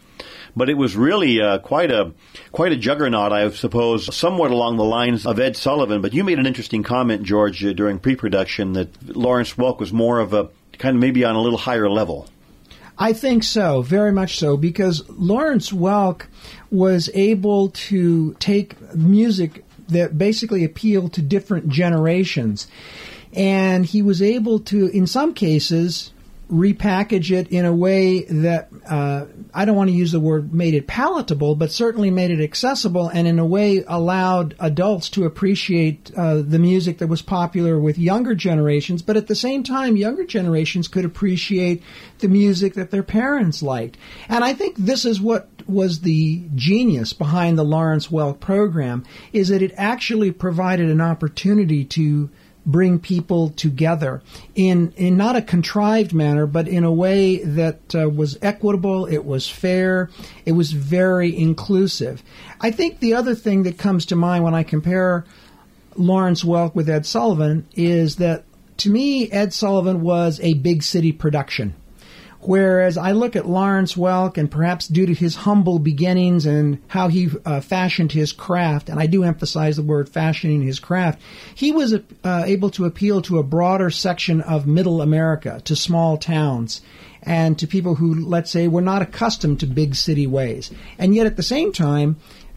But 0.56 0.70
it 0.70 0.78
was 0.78 0.96
really 0.96 1.42
uh, 1.42 1.60
quite 1.60 1.92
a 1.92 2.14
quite 2.52 2.72
a 2.72 2.76
juggernaut, 2.76 3.32
I 3.32 3.50
suppose, 3.52 4.14
somewhat 4.16 4.52
along 4.52 4.78
the 4.78 4.84
lines 4.84 5.26
of 5.26 5.40
Ed 5.40 5.56
Sullivan. 5.56 6.02
But 6.02 6.14
you 6.14 6.24
made 6.24 6.40
an 6.40 6.48
interesting 6.48 6.84
comment, 6.84 7.24
George, 7.24 7.64
uh, 7.64 7.74
during 7.74 8.00
pre-production 8.00 8.74
that 8.74 8.90
Lawrence 9.16 9.54
Welk 9.54 9.80
was 9.80 9.94
more 9.94 10.20
of 10.20 10.34
a 10.34 10.50
kind 10.78 10.96
of 10.96 11.02
maybe 11.02 11.24
on 11.24 11.36
a 11.36 11.42
little 11.42 11.60
higher 11.60 11.90
level. 11.90 12.28
I 13.02 13.14
think 13.14 13.44
so, 13.44 13.82
very 13.82 14.12
much 14.12 14.38
so, 14.40 14.58
because 14.58 15.08
Lawrence 15.10 15.72
Welk 15.72 16.26
was 16.70 17.10
able 17.14 17.70
to 17.70 18.34
take 18.40 18.76
music 18.94 19.64
that 19.88 20.18
basically 20.18 20.66
appealed 20.66 21.14
to 21.14 21.22
different 21.22 21.70
generations. 21.70 22.68
And 23.34 23.86
he 23.86 24.02
was 24.02 24.22
able 24.22 24.60
to, 24.60 24.88
in 24.88 25.08
some 25.08 25.34
cases, 25.34 26.12
repackage 26.52 27.30
it 27.32 27.48
in 27.50 27.64
a 27.64 27.74
way 27.74 28.24
that 28.24 28.70
uh, 28.88 29.26
I 29.54 29.66
don't 29.66 29.76
want 29.76 29.92
to 29.92 29.96
use 29.96 30.12
the 30.12 30.20
word 30.20 30.52
made 30.52 30.74
it 30.74 30.88
palatable, 30.88 31.56
but 31.56 31.72
certainly 31.72 32.10
made 32.10 32.32
it 32.32 32.42
accessible, 32.42 33.08
and 33.08 33.28
in 33.28 33.38
a 33.38 33.46
way 33.46 33.84
allowed 33.88 34.56
adults 34.60 35.10
to 35.12 35.26
appreciate 35.26 36.12
uh, 36.18 36.42
the 36.42 36.58
music 36.58 36.98
that 36.98 37.08
was 37.08 37.22
popular 37.22 37.80
with 37.80 38.00
younger 38.00 38.34
generations. 38.34 39.04
But 39.04 39.16
at 39.16 39.28
the 39.28 39.36
same 39.36 39.64
time, 39.64 39.96
younger 39.96 40.26
generations 40.26 40.88
could 40.88 41.06
appreciate 41.06 41.84
the 42.18 42.28
music 42.28 42.74
that 42.74 42.90
their 42.90 43.04
parents 43.04 43.62
liked. 43.62 43.98
And 44.28 44.44
I 44.44 44.54
think 44.54 44.76
this 44.76 45.06
is 45.06 45.22
what 45.22 45.50
was 45.68 46.02
the 46.02 46.44
genius 46.56 47.14
behind 47.14 47.60
the 47.60 47.64
Lawrence 47.64 48.08
Welk 48.08 48.40
program: 48.40 49.06
is 49.34 49.50
that 49.50 49.62
it 49.62 49.74
actually 49.78 50.32
provided 50.32 50.90
an 50.90 51.02
opportunity 51.02 51.86
to 51.86 52.32
bring 52.72 53.00
people 53.00 53.50
together 53.50 54.22
in 54.56 54.94
in 54.96 55.18
not 55.18 55.36
a 55.36 55.42
contrived 55.42 56.14
manner, 56.14 56.46
but 56.46 56.68
in 56.68 56.84
a 56.84 56.92
way 56.92 57.44
that 57.44 57.96
uh, 57.96 58.10
was 58.10 58.38
equitable. 58.42 59.06
It 59.06 59.26
was 59.26 59.48
fair. 59.50 60.10
It 60.46 60.54
was 60.54 60.72
very 60.72 61.36
inclusive. 61.36 62.24
I 62.62 62.72
think 62.72 63.00
the 63.00 63.14
other 63.14 63.36
thing 63.36 63.64
that 63.64 63.78
comes 63.78 64.06
to 64.08 64.16
mind 64.16 64.44
when 64.44 64.56
I 64.56 64.64
compare 64.64 65.26
Lawrence 65.96 66.44
Welk 66.44 66.76
with 66.76 66.90
Ed 66.90 67.06
Sullivan 67.06 67.68
is 67.74 68.18
that 68.18 68.46
to 68.78 68.90
me, 68.90 69.30
Ed 69.30 69.54
Sullivan 69.54 70.02
was 70.02 70.40
a 70.42 70.54
big 70.54 70.84
city 70.84 71.12
production. 71.12 71.76
Whereas 72.42 72.98
I 72.98 73.12
look 73.12 73.36
at 73.36 73.50
Lawrence 73.50 73.96
Welk, 73.96 74.38
and 74.38 74.50
perhaps 74.50 74.88
due 74.88 75.06
to 75.06 75.14
his 75.14 75.36
humble 75.36 75.78
beginnings 75.78 76.46
and 76.46 76.82
how 76.88 77.10
he 77.10 77.30
uh, 77.46 77.60
fashioned 77.60 78.14
his 78.14 78.32
craft, 78.32 78.88
and 78.88 78.98
I 78.98 79.08
do 79.08 79.24
emphasize 79.24 79.76
the 79.76 79.84
word 79.84 80.08
fashioning 80.08 80.62
his 80.62 80.80
craft, 80.80 81.22
he 81.54 81.74
was 81.74 81.94
uh, 81.94 82.44
able 82.46 82.70
to 82.72 82.86
appeal 82.86 83.22
to 83.24 83.40
a 83.40 83.44
broader 83.44 83.90
section 83.90 84.40
of 84.40 84.66
middle 84.66 85.02
America, 85.02 85.62
to 85.66 85.76
small 85.76 86.18
towns, 86.18 86.82
and 87.22 87.60
to 87.60 87.68
people 87.68 87.96
who, 87.96 88.16
let's 88.16 88.52
say, 88.52 88.70
were 88.70 88.82
not 88.82 89.02
accustomed 89.02 89.60
to 89.60 89.68
big 89.68 89.94
city 89.94 90.26
ways. 90.26 90.72
And 90.98 91.14
yet 91.14 91.28
at 91.28 91.36
the 91.36 91.44
same 91.44 91.74
time, 91.74 92.16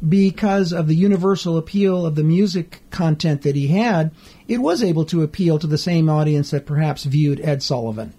because 0.08 0.72
of 0.72 0.86
the 0.86 0.96
universal 0.96 1.56
appeal 1.56 2.06
of 2.06 2.14
the 2.14 2.24
music 2.24 2.82
content 2.90 3.42
that 3.42 3.56
he 3.56 3.66
had, 3.68 4.12
it 4.46 4.58
was 4.58 4.80
able 4.82 5.04
to 5.06 5.22
appeal 5.22 5.58
to 5.58 5.66
the 5.66 5.78
same 5.78 6.08
audience 6.08 6.52
that 6.52 6.66
perhaps 6.66 7.02
viewed 7.02 7.40
Ed 7.40 7.64
Sullivan 7.64 8.14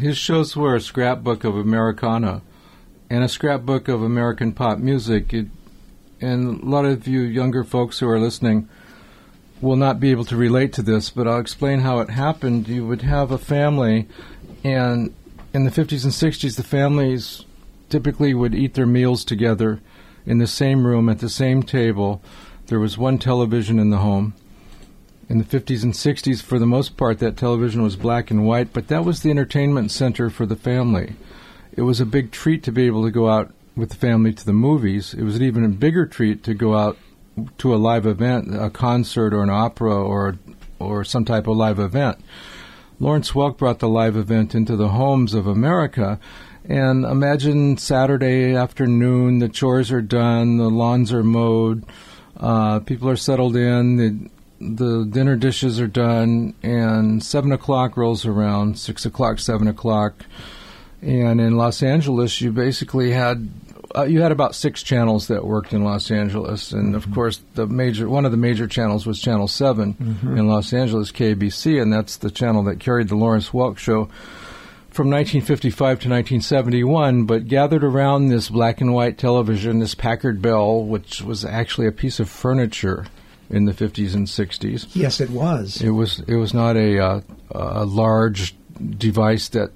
his 0.00 0.16
shows 0.16 0.56
were 0.56 0.74
a 0.74 0.80
scrapbook 0.80 1.44
of 1.44 1.56
Americana 1.56 2.42
and 3.08 3.22
a 3.22 3.28
scrapbook 3.28 3.88
of 3.88 4.02
American 4.02 4.52
pop 4.52 4.78
music. 4.78 5.32
It, 5.32 5.46
and 6.20 6.62
a 6.62 6.66
lot 6.66 6.84
of 6.84 7.06
you 7.06 7.20
younger 7.20 7.64
folks 7.64 7.98
who 7.98 8.08
are 8.08 8.20
listening 8.20 8.68
will 9.60 9.76
not 9.76 10.00
be 10.00 10.10
able 10.10 10.24
to 10.24 10.36
relate 10.36 10.72
to 10.74 10.82
this, 10.82 11.10
but 11.10 11.26
I'll 11.26 11.40
explain 11.40 11.80
how 11.80 12.00
it 12.00 12.10
happened. 12.10 12.68
You 12.68 12.86
would 12.86 13.02
have 13.02 13.30
a 13.30 13.38
family, 13.38 14.08
and 14.64 15.14
in 15.52 15.64
the 15.64 15.70
50s 15.70 16.04
and 16.04 16.12
60s, 16.12 16.56
the 16.56 16.62
families 16.62 17.44
typically 17.88 18.32
would 18.32 18.54
eat 18.54 18.74
their 18.74 18.86
meals 18.86 19.24
together 19.24 19.80
in 20.24 20.38
the 20.38 20.46
same 20.46 20.86
room 20.86 21.08
at 21.08 21.18
the 21.18 21.28
same 21.28 21.62
table. 21.62 22.22
There 22.66 22.80
was 22.80 22.96
one 22.96 23.18
television 23.18 23.78
in 23.78 23.90
the 23.90 23.98
home 23.98 24.34
in 25.30 25.38
the 25.38 25.44
50s 25.44 25.84
and 25.84 25.92
60s, 25.92 26.42
for 26.42 26.58
the 26.58 26.66
most 26.66 26.96
part, 26.96 27.20
that 27.20 27.36
television 27.36 27.82
was 27.82 27.94
black 27.94 28.32
and 28.32 28.44
white, 28.44 28.72
but 28.72 28.88
that 28.88 29.04
was 29.04 29.20
the 29.20 29.30
entertainment 29.30 29.92
center 29.92 30.28
for 30.28 30.44
the 30.44 30.56
family. 30.56 31.14
It 31.72 31.82
was 31.82 32.00
a 32.00 32.04
big 32.04 32.32
treat 32.32 32.64
to 32.64 32.72
be 32.72 32.86
able 32.86 33.04
to 33.04 33.12
go 33.12 33.30
out 33.30 33.54
with 33.76 33.90
the 33.90 33.96
family 33.96 34.32
to 34.32 34.44
the 34.44 34.52
movies. 34.52 35.14
It 35.14 35.22
was 35.22 35.36
an 35.36 35.44
even 35.44 35.76
bigger 35.76 36.04
treat 36.04 36.42
to 36.42 36.52
go 36.52 36.76
out 36.76 36.98
to 37.58 37.72
a 37.72 37.76
live 37.76 38.06
event, 38.06 38.52
a 38.52 38.70
concert 38.70 39.32
or 39.32 39.44
an 39.44 39.50
opera 39.50 39.94
or 39.94 40.36
or 40.80 41.04
some 41.04 41.24
type 41.24 41.46
of 41.46 41.56
live 41.56 41.78
event. 41.78 42.18
Lawrence 42.98 43.30
Welk 43.30 43.56
brought 43.56 43.78
the 43.78 43.88
live 43.88 44.16
event 44.16 44.54
into 44.54 44.74
the 44.74 44.88
homes 44.88 45.32
of 45.32 45.46
America. 45.46 46.18
And 46.64 47.04
imagine 47.04 47.76
Saturday 47.76 48.56
afternoon, 48.56 49.38
the 49.38 49.48
chores 49.48 49.92
are 49.92 50.02
done, 50.02 50.56
the 50.56 50.70
lawns 50.70 51.12
are 51.12 51.22
mowed, 51.22 51.84
uh, 52.36 52.80
people 52.80 53.08
are 53.08 53.16
settled 53.16 53.56
in, 53.56 54.30
the 54.60 55.04
dinner 55.04 55.36
dishes 55.36 55.80
are 55.80 55.86
done, 55.86 56.54
and 56.62 57.22
seven 57.22 57.50
o'clock 57.50 57.96
rolls 57.96 58.26
around, 58.26 58.78
six 58.78 59.06
o'clock, 59.06 59.38
seven 59.38 59.66
o'clock, 59.66 60.24
and 61.00 61.40
in 61.40 61.56
Los 61.56 61.82
Angeles, 61.82 62.40
you 62.40 62.52
basically 62.52 63.10
had 63.10 63.48
uh, 63.96 64.02
you 64.02 64.20
had 64.20 64.30
about 64.30 64.54
six 64.54 64.82
channels 64.82 65.28
that 65.28 65.44
worked 65.44 65.72
in 65.72 65.82
Los 65.82 66.10
Angeles, 66.10 66.72
and 66.72 66.94
of 66.94 67.04
mm-hmm. 67.04 67.14
course, 67.14 67.40
the 67.54 67.66
major 67.66 68.08
one 68.08 68.24
of 68.24 68.30
the 68.30 68.36
major 68.36 68.66
channels 68.66 69.06
was 69.06 69.20
Channel 69.20 69.48
7 69.48 69.94
mm-hmm. 69.94 70.36
in 70.36 70.46
Los 70.46 70.72
Angeles, 70.72 71.10
KBC, 71.10 71.80
and 71.80 71.92
that's 71.92 72.18
the 72.18 72.30
channel 72.30 72.62
that 72.64 72.80
carried 72.80 73.08
the 73.08 73.16
Lawrence 73.16 73.48
Welk 73.50 73.78
show 73.78 74.08
from 74.90 75.08
1955 75.08 75.76
to 75.78 76.08
1971, 76.08 77.24
but 77.24 77.48
gathered 77.48 77.84
around 77.84 78.28
this 78.28 78.50
black 78.50 78.80
and 78.80 78.92
white 78.92 79.16
television, 79.18 79.78
this 79.78 79.94
Packard 79.94 80.42
Bell, 80.42 80.84
which 80.84 81.22
was 81.22 81.44
actually 81.44 81.86
a 81.86 81.92
piece 81.92 82.20
of 82.20 82.28
furniture 82.28 83.06
in 83.50 83.64
the 83.64 83.72
50s 83.72 84.14
and 84.14 84.26
60s. 84.26 84.86
Yes, 84.94 85.20
it 85.20 85.30
was. 85.30 85.82
It 85.82 85.90
was 85.90 86.20
it 86.26 86.36
was 86.36 86.54
not 86.54 86.76
a 86.76 86.98
uh, 86.98 87.20
a 87.50 87.84
large 87.84 88.54
device 88.96 89.48
that 89.50 89.72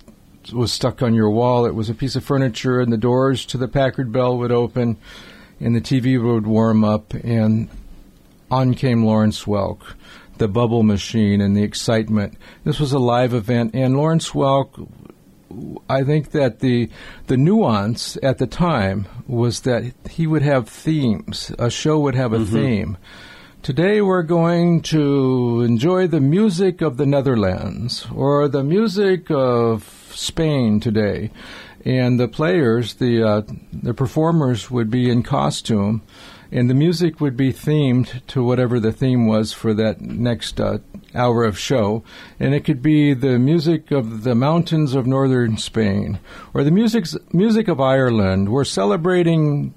was 0.53 0.73
stuck 0.73 1.03
on 1.03 1.15
your 1.15 1.31
wall. 1.31 1.67
It 1.67 1.75
was 1.75 1.91
a 1.91 1.95
piece 1.95 2.17
of 2.17 2.25
furniture, 2.25 2.81
and 2.81 2.93
the 2.93 2.97
doors 2.97 3.45
to 3.47 3.59
the 3.59 3.69
Packard 3.69 4.13
Bell 4.13 4.39
would 4.39 4.53
open, 4.53 4.97
and 5.61 5.75
the 5.75 5.81
TV 5.81 6.23
would 6.23 6.47
warm 6.47 6.85
up, 6.85 7.15
and 7.15 7.69
on 8.51 8.75
came 8.75 9.05
Lawrence 9.05 9.45
Welk, 9.45 9.95
the 10.39 10.49
bubble 10.49 10.83
machine, 10.83 11.41
and 11.41 11.57
the 11.57 11.63
excitement. 11.63 12.37
This 12.65 12.79
was 12.79 12.93
a 12.93 12.99
live 12.99 13.35
event, 13.35 13.75
and 13.75 13.97
Lawrence 13.97 14.31
Welk. 14.31 14.89
I 15.89 16.03
think 16.03 16.33
that 16.33 16.61
the 16.61 16.91
the 17.29 17.37
nuance 17.37 18.19
at 18.23 18.39
the 18.39 18.47
time 18.47 19.07
was 19.29 19.61
that 19.61 19.93
he 20.11 20.27
would 20.27 20.43
have 20.43 20.69
themes. 20.69 21.53
A 21.59 21.71
show 21.71 21.99
would 22.01 22.17
have 22.17 22.33
a 22.33 22.39
mm-hmm. 22.39 22.55
theme 22.55 22.97
Today 23.65 24.03
we're 24.03 24.25
going 24.25 24.83
to 24.83 25.63
enjoy 25.63 26.07
the 26.07 26.21
music 26.21 26.83
of 26.83 26.99
the 26.99 27.07
Netherlands 27.07 28.07
or 28.15 28.47
the 28.47 28.63
music 28.63 29.31
of 29.31 30.11
Spain 30.15 30.81
today. 30.81 31.31
And 31.83 32.21
the 32.21 32.29
players, 32.29 32.93
the 32.93 33.23
uh, 33.23 33.43
the 33.73 33.95
performers 33.95 34.71
would 34.71 34.91
be 34.91 35.09
in 35.09 35.23
costume, 35.23 36.03
and 36.53 36.69
the 36.69 36.75
music 36.75 37.23
would 37.23 37.39
be 37.39 37.55
themed 37.55 38.27
to 38.27 38.45
whatever 38.45 38.79
the 38.79 38.93
theme 38.93 39.27
was 39.27 39.55
for 39.55 39.73
that 39.73 39.99
next 40.03 40.61
uh, 40.61 40.81
hour 41.15 41.43
of 41.45 41.59
show. 41.59 42.05
And 42.39 42.55
it 42.55 42.67
could 42.67 42.83
be 42.83 43.15
the 43.15 43.39
music 43.39 43.91
of 43.91 44.25
the 44.25 44.35
mountains 44.35 44.95
of 44.95 45.07
northern 45.07 45.57
Spain 45.57 46.19
or 46.53 46.65
the 46.65 46.71
music 46.71 47.07
music 47.33 47.69
of 47.69 47.81
Ireland. 47.81 48.51
We're 48.51 48.65
celebrating 48.65 49.73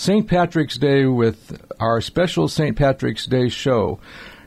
St. 0.00 0.26
Patrick's 0.26 0.78
Day 0.78 1.04
with 1.04 1.60
our 1.78 2.00
special 2.00 2.48
St. 2.48 2.74
Patrick's 2.74 3.26
Day 3.26 3.50
show. 3.50 4.00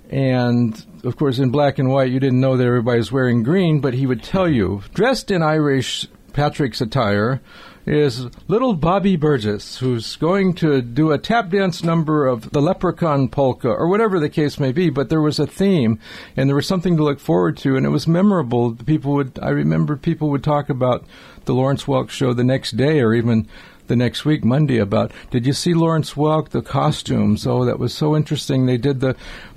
And 0.10 0.83
of 1.03 1.15
course, 1.15 1.38
in 1.38 1.51
black 1.51 1.77
and 1.77 1.91
white, 1.91 2.12
you 2.12 2.19
didn't 2.19 2.39
know 2.39 2.57
that 2.57 2.65
everybody 2.65 2.98
was 2.98 3.12
wearing 3.12 3.43
green, 3.43 3.79
but 3.79 3.93
he 3.93 4.07
would 4.07 4.24
tell 4.24 4.50
you, 4.50 4.81
dressed 4.95 5.29
in 5.29 5.43
Irish 5.43 6.07
Patrick's 6.33 6.81
attire, 6.81 7.39
is 7.86 8.27
little 8.48 8.74
Bobby 8.74 9.15
Burgess, 9.15 9.77
who's 9.77 10.15
going 10.15 10.55
to 10.55 10.81
do 10.81 11.12
a 11.12 11.19
tap 11.19 11.51
dance 11.51 11.83
number 11.83 12.25
of 12.25 12.50
the 12.50 12.62
Leprechaun 12.62 13.27
Polka, 13.27 13.69
or 13.69 13.88
whatever 13.88 14.19
the 14.19 14.29
case 14.29 14.60
may 14.60 14.72
be. 14.72 14.89
But 14.89 15.10
there 15.10 15.22
was 15.22 15.38
a 15.38 15.45
theme, 15.45 16.00
and 16.36 16.50
there 16.50 16.55
was 16.55 16.65
something 16.65 16.98
to 16.98 17.03
look 17.03 17.19
forward 17.19 17.57
to, 17.57 17.75
and 17.75 17.86
it 17.86 17.89
was 17.89 18.07
memorable. 18.07 18.74
People 18.74 19.13
would, 19.13 19.38
I 19.39 19.50
remember 19.50 19.98
people 19.98 20.31
would 20.31 20.43
talk 20.43 20.69
about 20.69 21.05
the 21.45 21.53
Lawrence 21.53 21.83
Welk 21.83 22.10
show 22.10 22.33
the 22.33 22.43
next 22.43 22.72
day, 22.72 23.01
or 23.01 23.13
even 23.13 23.48
the 23.87 23.95
next 23.95 24.25
week, 24.25 24.43
Monday, 24.43 24.77
about 24.77 25.11
did 25.31 25.45
you 25.45 25.53
see 25.53 25.73
Lawrence 25.73 26.13
Welk, 26.13 26.49
the 26.49 26.61
costumes? 26.61 27.45
Oh, 27.45 27.65
that 27.65 27.79
was 27.79 27.93
so 27.93 28.15
interesting. 28.15 28.65
They 28.65 28.77
did 28.77 28.99
the 28.99 29.15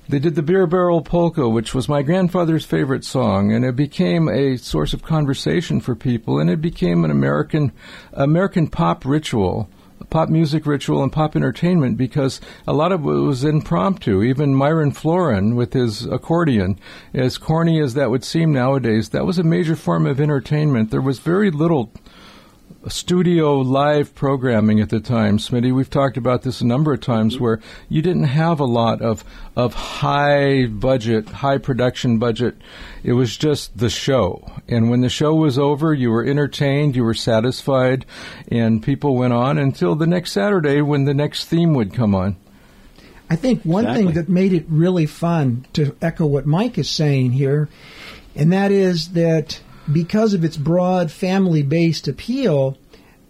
they 0.08 0.18
did 0.20 0.36
the 0.36 0.42
Beer 0.42 0.66
Barrel 0.66 1.02
Polka, 1.02 1.48
which 1.48 1.74
was 1.74 1.88
my 1.88 2.02
grandfather's 2.02 2.64
favorite 2.64 3.04
song, 3.04 3.52
and 3.52 3.64
it 3.64 3.74
became 3.74 4.28
a 4.28 4.56
source 4.56 4.92
of 4.92 5.02
conversation 5.02 5.80
for 5.80 5.96
people, 5.96 6.38
and 6.38 6.48
it 6.48 6.60
became 6.60 7.04
an 7.04 7.10
American 7.10 7.72
American 8.12 8.68
pop 8.68 9.04
ritual 9.04 9.68
pop 10.10 10.28
music 10.28 10.66
ritual 10.66 11.02
and 11.02 11.12
pop 11.12 11.34
entertainment 11.34 11.96
because 11.96 12.40
a 12.66 12.72
lot 12.72 12.92
of 12.92 13.00
it 13.00 13.04
was 13.04 13.44
impromptu. 13.44 14.22
Even 14.22 14.54
Myron 14.54 14.92
Floren 14.92 15.56
with 15.56 15.72
his 15.72 16.06
accordion, 16.06 16.78
as 17.14 17.38
corny 17.38 17.80
as 17.80 17.94
that 17.94 18.10
would 18.10 18.24
seem 18.24 18.52
nowadays, 18.52 19.08
that 19.08 19.26
was 19.26 19.38
a 19.38 19.42
major 19.42 19.74
form 19.74 20.06
of 20.06 20.20
entertainment. 20.20 20.90
There 20.90 21.00
was 21.00 21.18
very 21.18 21.50
little 21.50 21.92
studio 22.88 23.58
live 23.58 24.14
programming 24.14 24.80
at 24.80 24.90
the 24.90 25.00
time, 25.00 25.38
Smitty. 25.38 25.74
We've 25.74 25.90
talked 25.90 26.16
about 26.16 26.42
this 26.42 26.60
a 26.60 26.66
number 26.66 26.92
of 26.92 27.00
times 27.00 27.34
mm-hmm. 27.34 27.44
where 27.44 27.60
you 27.88 28.02
didn't 28.02 28.24
have 28.24 28.60
a 28.60 28.64
lot 28.64 29.02
of 29.02 29.24
of 29.56 29.74
high 29.74 30.66
budget, 30.66 31.28
high 31.28 31.58
production 31.58 32.18
budget. 32.18 32.56
It 33.02 33.14
was 33.14 33.36
just 33.36 33.76
the 33.76 33.90
show. 33.90 34.50
And 34.68 34.90
when 34.90 35.00
the 35.00 35.08
show 35.08 35.34
was 35.34 35.58
over, 35.58 35.94
you 35.94 36.10
were 36.10 36.24
entertained, 36.24 36.94
you 36.94 37.04
were 37.04 37.14
satisfied, 37.14 38.06
and 38.48 38.82
people 38.82 39.16
went 39.16 39.32
on 39.32 39.58
until 39.58 39.94
the 39.94 40.06
next 40.06 40.32
Saturday 40.32 40.80
when 40.82 41.04
the 41.04 41.14
next 41.14 41.46
theme 41.46 41.74
would 41.74 41.94
come 41.94 42.14
on. 42.14 42.36
I 43.28 43.36
think 43.36 43.62
one 43.62 43.84
Exactly. 43.84 44.04
thing 44.04 44.14
that 44.14 44.28
made 44.28 44.52
it 44.52 44.66
really 44.68 45.06
fun 45.06 45.66
to 45.72 45.96
echo 46.00 46.26
what 46.26 46.46
Mike 46.46 46.78
is 46.78 46.88
saying 46.88 47.32
here, 47.32 47.68
and 48.36 48.52
that 48.52 48.70
is 48.70 49.08
that 49.12 49.60
because 49.92 50.34
of 50.34 50.44
its 50.44 50.56
broad 50.56 51.10
family 51.10 51.62
based 51.62 52.08
appeal, 52.08 52.76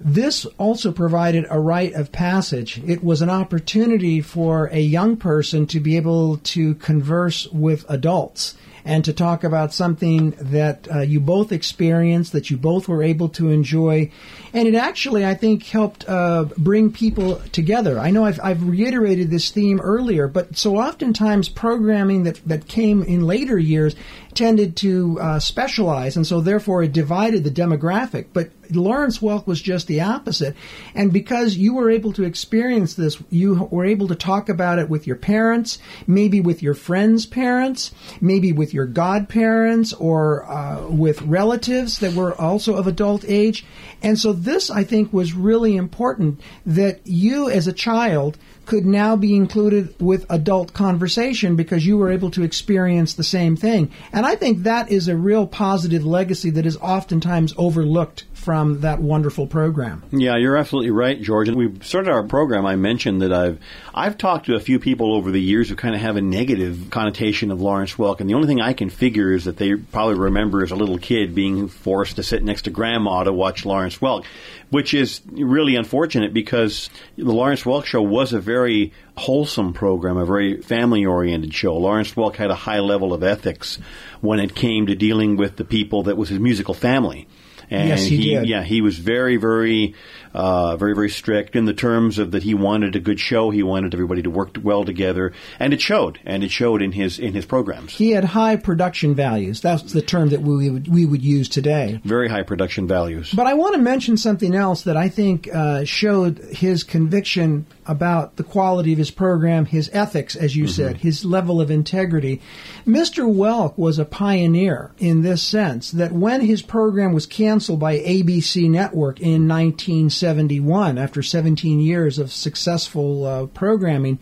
this 0.00 0.44
also 0.58 0.92
provided 0.92 1.46
a 1.48 1.58
rite 1.58 1.94
of 1.94 2.12
passage. 2.12 2.80
It 2.86 3.02
was 3.02 3.22
an 3.22 3.30
opportunity 3.30 4.20
for 4.20 4.66
a 4.66 4.80
young 4.80 5.16
person 5.16 5.66
to 5.68 5.80
be 5.80 5.96
able 5.96 6.38
to 6.38 6.75
converse 6.76 7.46
with 7.48 7.84
adults 7.88 8.54
and 8.87 9.05
to 9.05 9.12
talk 9.12 9.43
about 9.43 9.75
something 9.75 10.31
that 10.40 10.87
uh, 10.95 11.00
you 11.00 11.19
both 11.19 11.50
experienced, 11.50 12.33
that 12.33 12.50
you 12.50 12.57
both 12.57 12.87
were 12.87 13.02
able 13.02 13.28
to 13.31 13.50
enjoy. 13.50 14.11
And 14.52 14.69
it 14.69 14.76
actually, 14.76 15.26
I 15.26 15.35
think, 15.35 15.64
helped 15.64 16.09
uh, 16.09 16.45
bring 16.57 16.93
people 16.93 17.37
together. 17.50 17.99
I 17.99 18.12
know 18.12 18.25
I've, 18.25 18.38
I've 18.43 18.62
reiterated 18.62 19.28
this 19.28 19.50
theme 19.50 19.81
earlier, 19.81 20.28
but 20.28 20.57
so 20.57 20.76
oftentimes 20.76 21.49
programming 21.49 22.23
that, 22.23 22.40
that 22.47 22.69
came 22.69 23.02
in 23.02 23.26
later 23.26 23.59
years 23.59 23.97
tended 24.35 24.76
to 24.76 25.19
uh, 25.21 25.40
specialize, 25.40 26.16
and 26.16 26.26
so 26.26 26.40
therefore 26.40 26.85
it 26.85 26.93
divided 26.93 27.43
the 27.43 27.50
demographic. 27.50 28.26
But 28.33 28.50
Lawrence 28.75 29.18
Welk 29.18 29.46
was 29.46 29.61
just 29.61 29.87
the 29.87 30.00
opposite. 30.00 30.56
And 30.94 31.12
because 31.12 31.56
you 31.56 31.75
were 31.75 31.90
able 31.90 32.12
to 32.14 32.25
experience 32.25 32.94
this, 32.94 33.18
you 33.30 33.68
were 33.70 33.85
able 33.85 34.08
to 34.08 34.14
talk 34.14 34.49
about 34.49 34.78
it 34.78 34.88
with 34.88 35.06
your 35.06 35.16
parents, 35.16 35.78
maybe 36.06 36.40
with 36.40 36.62
your 36.62 36.75
friends' 36.75 37.26
parents, 37.26 37.92
maybe 38.20 38.52
with 38.52 38.75
your 38.75 38.87
godparents, 38.87 39.92
or 39.94 40.44
uh, 40.50 40.87
with 40.88 41.23
relatives 41.23 41.99
that 42.00 42.14
were 42.14 42.38
also 42.40 42.76
of 42.76 42.87
adult 42.87 43.25
age. 43.26 43.64
And 44.02 44.18
so 44.18 44.32
this, 44.32 44.70
I 44.70 44.85
think, 44.85 45.12
was 45.12 45.32
really 45.32 45.76
important 45.76 46.40
that 46.64 47.00
you 47.06 47.50
as 47.50 47.66
a 47.66 47.73
child 47.73 48.38
could 48.66 48.85
now 48.85 49.16
be 49.16 49.35
included 49.35 49.94
with 50.00 50.26
adult 50.28 50.73
conversation 50.73 51.56
because 51.56 51.87
you 51.87 51.96
were 51.96 52.11
able 52.11 52.30
to 52.32 52.42
experience 52.42 53.14
the 53.14 53.25
same 53.25 53.56
thing. 53.56 53.90
And 54.12 54.26
I 54.26 54.35
think 54.35 54.64
that 54.64 54.90
is 54.90 55.08
a 55.08 55.16
real 55.16 55.46
positive 55.46 56.04
legacy 56.04 56.50
that 56.50 56.66
is 56.66 56.76
oftentimes 56.78 57.54
overlooked 57.56 58.25
from 58.46 58.82
that 58.82 59.00
wonderful 59.00 59.44
program. 59.48 60.04
Yeah, 60.12 60.36
you're 60.36 60.56
absolutely 60.56 60.92
right, 60.92 61.20
George. 61.20 61.48
And 61.48 61.56
we 61.56 61.80
started 61.80 62.12
our 62.12 62.22
program. 62.22 62.64
I 62.64 62.76
mentioned 62.76 63.22
that 63.22 63.32
I've 63.32 63.58
I've 63.92 64.16
talked 64.16 64.46
to 64.46 64.54
a 64.54 64.60
few 64.60 64.78
people 64.78 65.16
over 65.16 65.32
the 65.32 65.42
years 65.42 65.68
who 65.68 65.74
kind 65.74 65.96
of 65.96 66.00
have 66.00 66.14
a 66.14 66.20
negative 66.20 66.87
connotation 66.90 67.50
of 67.50 67.61
Lawrence 67.61 67.94
Welk, 67.94 68.20
and 68.20 68.30
the 68.30 68.35
only 68.35 68.46
thing 68.46 68.61
I 68.61 68.72
can 68.72 68.88
figure 68.88 69.32
is 69.32 69.46
that 69.46 69.56
they 69.56 69.74
probably 69.74 70.14
remember 70.14 70.62
as 70.62 70.70
a 70.70 70.76
little 70.76 70.96
kid 70.96 71.35
being 71.35 71.66
forced 71.66 72.14
to 72.16 72.22
sit 72.22 72.44
next 72.44 72.62
to 72.62 72.70
Grandma 72.70 73.24
to 73.24 73.32
watch 73.32 73.66
Lawrence 73.66 73.98
Welk, 73.98 74.24
which 74.70 74.94
is 74.94 75.22
really 75.32 75.74
unfortunate 75.74 76.32
because 76.32 76.88
the 77.16 77.24
Lawrence 77.24 77.64
Welk 77.64 77.85
show 77.85 78.00
was 78.00 78.32
a 78.32 78.38
very 78.38 78.92
wholesome 79.16 79.72
program, 79.72 80.18
a 80.18 80.24
very 80.24 80.62
family 80.62 81.04
oriented 81.04 81.52
show. 81.52 81.76
Lawrence 81.76 82.14
Welk 82.14 82.37
had 82.37 82.52
a 82.52 82.54
high 82.54 82.78
level 82.78 83.12
of 83.12 83.24
ethics 83.24 83.80
when 84.20 84.38
it 84.38 84.54
came 84.54 84.87
to 84.87 84.94
dealing 84.94 85.37
with 85.37 85.56
the 85.56 85.64
people 85.64 86.04
that 86.04 86.16
was 86.16 86.28
his 86.28 86.38
musical 86.38 86.74
family. 86.74 87.26
And 87.70 87.88
Yes, 87.88 88.05
he 88.05 88.16
did. 88.22 88.48
Yeah, 88.48 88.62
he 88.62 88.81
was 88.81 88.98
very, 88.98 89.37
very, 89.37 89.94
uh, 90.35 90.76
very, 90.76 90.94
very 90.94 91.11
strict 91.11 91.57
in 91.57 91.64
the 91.64 91.74
terms 91.74 92.18
of 92.18 92.31
that 92.33 92.42
he 92.42 92.55
wanted 92.55 92.94
a 92.96 93.00
good 93.00 93.18
show. 93.18 93.50
He 93.50 93.62
wanted 93.62 93.94
everybody 93.94 94.22
to 94.22 94.31
work 94.31 94.57
well 94.62 94.85
together, 94.85 95.33
and 95.59 95.72
it 95.72 95.81
showed. 95.81 96.18
And 96.24 96.44
it 96.44 96.50
showed 96.50 96.83
in 96.83 96.92
his 96.92 97.18
in 97.18 97.35
his 97.35 97.46
programs. 97.46 97.94
He 97.94 98.11
had 98.11 98.24
high 98.24 98.57
production 98.57 99.14
values. 99.14 99.61
That's 99.61 99.92
the 99.92 100.02
term 100.02 100.29
that 100.31 100.42
we 100.42 100.70
would, 100.70 100.88
we 100.88 101.07
would 101.07 101.22
use 101.22 101.48
today. 101.48 102.00
Very 102.05 102.29
high 102.29 102.42
production 102.42 102.87
values. 102.87 103.33
But 103.33 103.46
I 103.46 103.55
want 103.55 103.74
to 103.74 103.81
mention 103.81 104.16
something 104.16 104.55
else 104.55 104.83
that 104.83 104.96
I 104.96 105.09
think 105.09 105.48
uh, 105.52 105.85
showed 105.85 106.38
his 106.38 106.85
conviction 106.85 107.66
about 107.87 108.37
the 108.37 108.44
quality 108.44 108.92
of 108.92 108.98
his 108.98 109.11
program, 109.11 109.64
his 109.64 109.88
ethics, 109.92 110.35
as 110.35 110.57
you 110.57 110.66
said, 110.66 110.96
his 110.96 111.24
level 111.24 111.61
of 111.61 111.70
integrity. 111.70 112.40
Mr. 112.85 113.33
Welk 113.33 113.79
was 113.79 113.98
a 113.98 114.05
pioneer 114.05 114.90
in 114.98 115.22
this 115.22 115.42
sense 115.42 115.92
that 115.92 116.11
when 116.12 116.40
his 116.40 116.62
program 116.62 117.12
was 117.12 117.26
canceled 117.26 117.56
by 117.77 117.99
ABC 117.99 118.69
Network 118.69 119.21
in 119.21 119.49
1971, 119.49 120.99
after 120.99 121.23
17 121.23 121.81
years 121.81 122.19
of 122.19 122.31
successful 122.31 123.25
uh, 123.25 123.47
programming, 123.47 124.19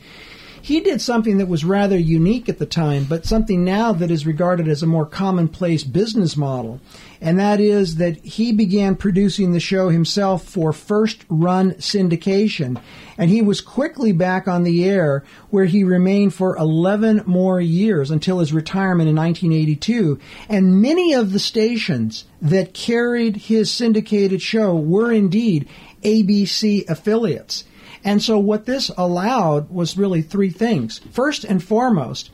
he 0.64 0.80
did 0.80 0.98
something 0.98 1.36
that 1.36 1.46
was 1.46 1.62
rather 1.62 1.98
unique 1.98 2.48
at 2.48 2.58
the 2.58 2.64
time, 2.64 3.04
but 3.04 3.26
something 3.26 3.64
now 3.64 3.92
that 3.92 4.10
is 4.10 4.24
regarded 4.24 4.66
as 4.66 4.82
a 4.82 4.86
more 4.86 5.04
commonplace 5.04 5.84
business 5.84 6.38
model. 6.38 6.80
And 7.20 7.38
that 7.38 7.60
is 7.60 7.96
that 7.96 8.16
he 8.24 8.50
began 8.50 8.96
producing 8.96 9.52
the 9.52 9.60
show 9.60 9.90
himself 9.90 10.42
for 10.42 10.72
first 10.72 11.26
run 11.28 11.72
syndication. 11.72 12.80
And 13.18 13.28
he 13.28 13.42
was 13.42 13.60
quickly 13.60 14.12
back 14.12 14.48
on 14.48 14.62
the 14.62 14.86
air 14.86 15.22
where 15.50 15.66
he 15.66 15.84
remained 15.84 16.32
for 16.32 16.56
11 16.56 17.24
more 17.26 17.60
years 17.60 18.10
until 18.10 18.38
his 18.38 18.54
retirement 18.54 19.10
in 19.10 19.16
1982. 19.16 20.18
And 20.48 20.80
many 20.80 21.12
of 21.12 21.34
the 21.34 21.38
stations 21.38 22.24
that 22.40 22.72
carried 22.72 23.36
his 23.36 23.70
syndicated 23.70 24.40
show 24.40 24.74
were 24.74 25.12
indeed 25.12 25.68
ABC 26.02 26.88
affiliates. 26.88 27.64
And 28.04 28.22
so 28.22 28.38
what 28.38 28.66
this 28.66 28.90
allowed 28.96 29.70
was 29.70 29.96
really 29.96 30.22
three 30.22 30.50
things. 30.50 31.00
First 31.10 31.44
and 31.44 31.64
foremost, 31.64 32.30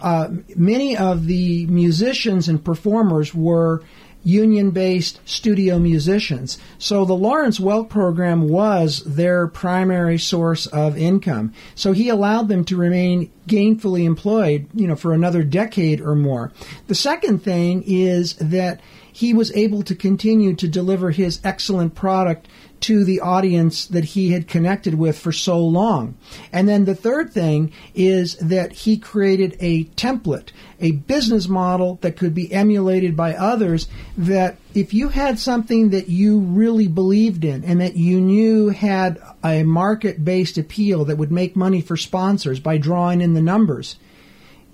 uh, 0.00 0.28
many 0.56 0.96
of 0.96 1.26
the 1.26 1.66
musicians 1.66 2.48
and 2.48 2.64
performers 2.64 3.34
were 3.34 3.82
union 4.24 4.70
based 4.70 5.20
studio 5.24 5.78
musicians. 5.78 6.58
So 6.78 7.04
the 7.04 7.14
Lawrence 7.14 7.58
Welk 7.58 7.88
program 7.88 8.48
was 8.48 9.02
their 9.04 9.48
primary 9.48 10.18
source 10.18 10.66
of 10.66 10.96
income. 10.96 11.52
So 11.74 11.92
he 11.92 12.08
allowed 12.08 12.48
them 12.48 12.64
to 12.66 12.76
remain 12.76 13.30
gainfully 13.48 14.04
employed, 14.04 14.68
you 14.74 14.86
know, 14.86 14.96
for 14.96 15.12
another 15.12 15.42
decade 15.42 16.00
or 16.00 16.14
more. 16.14 16.52
The 16.86 16.94
second 16.94 17.42
thing 17.42 17.82
is 17.84 18.34
that 18.34 18.80
he 19.12 19.34
was 19.34 19.54
able 19.56 19.82
to 19.82 19.94
continue 19.94 20.54
to 20.54 20.68
deliver 20.68 21.10
his 21.10 21.40
excellent 21.44 21.94
product 21.94 22.48
to 22.82 23.04
the 23.04 23.20
audience 23.20 23.86
that 23.86 24.04
he 24.04 24.32
had 24.32 24.48
connected 24.48 24.94
with 24.94 25.18
for 25.18 25.32
so 25.32 25.58
long. 25.58 26.16
And 26.52 26.68
then 26.68 26.84
the 26.84 26.94
third 26.94 27.32
thing 27.32 27.72
is 27.94 28.36
that 28.36 28.72
he 28.72 28.98
created 28.98 29.56
a 29.60 29.84
template, 29.84 30.50
a 30.80 30.92
business 30.92 31.48
model 31.48 31.98
that 32.02 32.16
could 32.16 32.34
be 32.34 32.52
emulated 32.52 33.16
by 33.16 33.34
others 33.34 33.86
that 34.16 34.56
if 34.74 34.92
you 34.92 35.08
had 35.08 35.38
something 35.38 35.90
that 35.90 36.08
you 36.08 36.40
really 36.40 36.88
believed 36.88 37.44
in 37.44 37.64
and 37.64 37.80
that 37.80 37.96
you 37.96 38.20
knew 38.20 38.70
had 38.70 39.18
a 39.44 39.62
market 39.62 40.24
based 40.24 40.58
appeal 40.58 41.04
that 41.04 41.18
would 41.18 41.32
make 41.32 41.54
money 41.54 41.80
for 41.80 41.96
sponsors 41.96 42.58
by 42.58 42.78
drawing 42.78 43.20
in 43.20 43.34
the 43.34 43.42
numbers, 43.42 43.96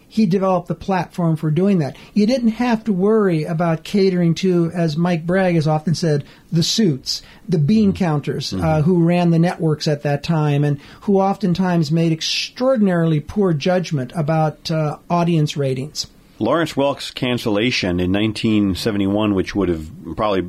he 0.08 0.26
developed 0.26 0.68
the 0.68 0.74
platform 0.74 1.36
for 1.36 1.50
doing 1.50 1.78
that. 1.78 1.96
You 2.14 2.26
didn't 2.26 2.52
have 2.52 2.84
to 2.84 2.92
worry 2.92 3.44
about 3.44 3.84
catering 3.84 4.34
to, 4.36 4.70
as 4.72 4.96
Mike 4.96 5.26
Bragg 5.26 5.54
has 5.54 5.68
often 5.68 5.94
said, 5.94 6.24
the 6.50 6.62
suits, 6.62 7.22
the 7.48 7.58
bean 7.58 7.92
counters 7.92 8.54
uh, 8.54 8.82
who 8.82 9.04
ran 9.04 9.30
the 9.30 9.38
networks 9.38 9.86
at 9.86 10.02
that 10.02 10.22
time 10.22 10.64
and 10.64 10.80
who 11.02 11.20
oftentimes 11.20 11.92
made 11.92 12.10
extraordinarily 12.12 13.20
poor 13.20 13.52
judgment 13.52 14.12
about 14.14 14.70
uh, 14.70 14.98
audience 15.10 15.56
ratings. 15.56 16.06
Lawrence 16.40 16.76
Welk's 16.76 17.10
cancellation 17.10 18.00
in 18.00 18.12
1971, 18.12 19.34
which 19.34 19.54
would 19.54 19.68
have 19.68 19.90
probably 20.16 20.42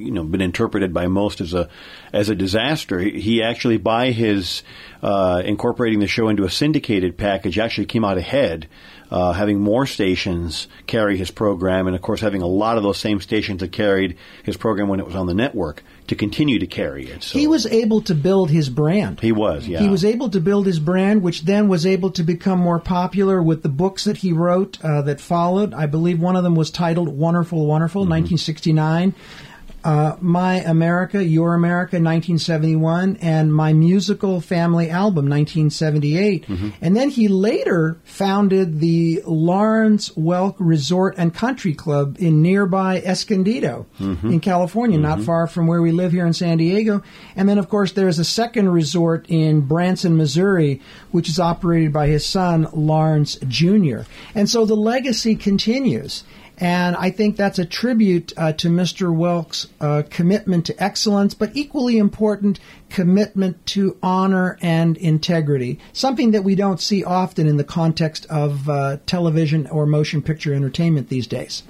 you 0.00 0.10
know 0.10 0.24
been 0.24 0.40
interpreted 0.40 0.92
by 0.92 1.06
most 1.06 1.40
as 1.40 1.54
a 1.54 1.68
as 2.12 2.28
a 2.28 2.34
disaster. 2.34 2.98
He 2.98 3.42
actually, 3.42 3.76
by 3.76 4.10
his 4.10 4.62
uh, 5.02 5.42
incorporating 5.44 6.00
the 6.00 6.06
show 6.06 6.28
into 6.28 6.44
a 6.44 6.50
syndicated 6.50 7.16
package, 7.16 7.58
actually 7.58 7.86
came 7.86 8.04
out 8.04 8.18
ahead. 8.18 8.68
Uh, 9.10 9.32
having 9.32 9.58
more 9.58 9.86
stations 9.86 10.68
carry 10.86 11.16
his 11.16 11.32
program, 11.32 11.88
and 11.88 11.96
of 11.96 12.02
course 12.02 12.20
having 12.20 12.42
a 12.42 12.46
lot 12.46 12.76
of 12.76 12.84
those 12.84 12.96
same 12.96 13.20
stations 13.20 13.58
that 13.58 13.72
carried 13.72 14.16
his 14.44 14.56
program 14.56 14.86
when 14.86 15.00
it 15.00 15.06
was 15.06 15.16
on 15.16 15.26
the 15.26 15.34
network 15.34 15.82
to 16.06 16.14
continue 16.14 16.60
to 16.60 16.66
carry 16.68 17.06
it. 17.08 17.24
So 17.24 17.36
he 17.36 17.48
was 17.48 17.66
able 17.66 18.02
to 18.02 18.14
build 18.14 18.50
his 18.50 18.68
brand. 18.68 19.18
He 19.18 19.32
was, 19.32 19.66
yeah. 19.66 19.80
He 19.80 19.88
was 19.88 20.04
able 20.04 20.30
to 20.30 20.40
build 20.40 20.64
his 20.66 20.78
brand, 20.78 21.22
which 21.22 21.42
then 21.42 21.66
was 21.66 21.86
able 21.86 22.12
to 22.12 22.22
become 22.22 22.60
more 22.60 22.78
popular 22.78 23.42
with 23.42 23.64
the 23.64 23.68
books 23.68 24.04
that 24.04 24.18
he 24.18 24.32
wrote 24.32 24.78
uh, 24.84 25.02
that 25.02 25.20
followed. 25.20 25.74
I 25.74 25.86
believe 25.86 26.20
one 26.20 26.36
of 26.36 26.44
them 26.44 26.54
was 26.54 26.70
titled 26.70 27.08
"Wonderful, 27.08 27.66
Wonderful," 27.66 28.02
Mm-hmm. 28.02 28.12
1969 28.12 29.14
uh, 29.84 30.16
My 30.20 30.56
America, 30.56 31.24
Your 31.24 31.54
America, 31.54 31.96
1971, 31.96 33.18
and 33.20 33.52
My 33.52 33.72
Musical 33.72 34.40
Family 34.40 34.90
Album, 34.90 35.28
1978. 35.28 36.46
Mm-hmm. 36.46 36.68
And 36.80 36.96
then 36.96 37.10
he 37.10 37.28
later 37.28 37.98
founded 38.04 38.80
the 38.80 39.22
Lawrence 39.26 40.10
Welk 40.10 40.56
Resort 40.58 41.14
and 41.16 41.34
Country 41.34 41.74
Club 41.74 42.16
in 42.18 42.42
nearby 42.42 43.00
Escondido 43.00 43.86
mm-hmm. 43.98 44.32
in 44.32 44.40
California, 44.40 44.98
not 44.98 45.18
mm-hmm. 45.18 45.26
far 45.26 45.46
from 45.46 45.66
where 45.66 45.82
we 45.82 45.92
live 45.92 46.12
here 46.12 46.26
in 46.26 46.32
San 46.32 46.58
Diego. 46.58 47.02
And 47.36 47.48
then, 47.48 47.58
of 47.58 47.68
course, 47.68 47.92
there's 47.92 48.18
a 48.18 48.24
second 48.24 48.68
resort 48.68 49.26
in 49.28 49.62
Branson, 49.62 50.16
Missouri, 50.16 50.80
which 51.10 51.28
is 51.28 51.40
operated 51.40 51.92
by 51.92 52.08
his 52.08 52.26
son, 52.26 52.68
Lawrence 52.72 53.38
Jr. 53.48 54.00
And 54.34 54.48
so 54.48 54.66
the 54.66 54.76
legacy 54.76 55.36
continues. 55.36 56.24
And 56.60 56.94
I 56.94 57.10
think 57.10 57.36
that's 57.36 57.58
a 57.58 57.64
tribute 57.64 58.34
uh, 58.36 58.52
to 58.52 58.68
Mr. 58.68 59.14
Welk's 59.14 59.66
uh, 59.80 60.02
commitment 60.10 60.66
to 60.66 60.82
excellence, 60.82 61.32
but 61.32 61.50
equally 61.54 61.96
important, 61.96 62.60
commitment 62.90 63.64
to 63.68 63.96
honor 64.02 64.58
and 64.60 64.98
integrity. 64.98 65.78
Something 65.94 66.32
that 66.32 66.44
we 66.44 66.54
don't 66.54 66.80
see 66.80 67.02
often 67.02 67.46
in 67.46 67.56
the 67.56 67.64
context 67.64 68.26
of 68.26 68.68
uh, 68.68 68.98
television 69.06 69.66
or 69.68 69.86
motion 69.86 70.20
picture 70.20 70.52
entertainment 70.52 71.08
these 71.08 71.26
days. 71.26 71.62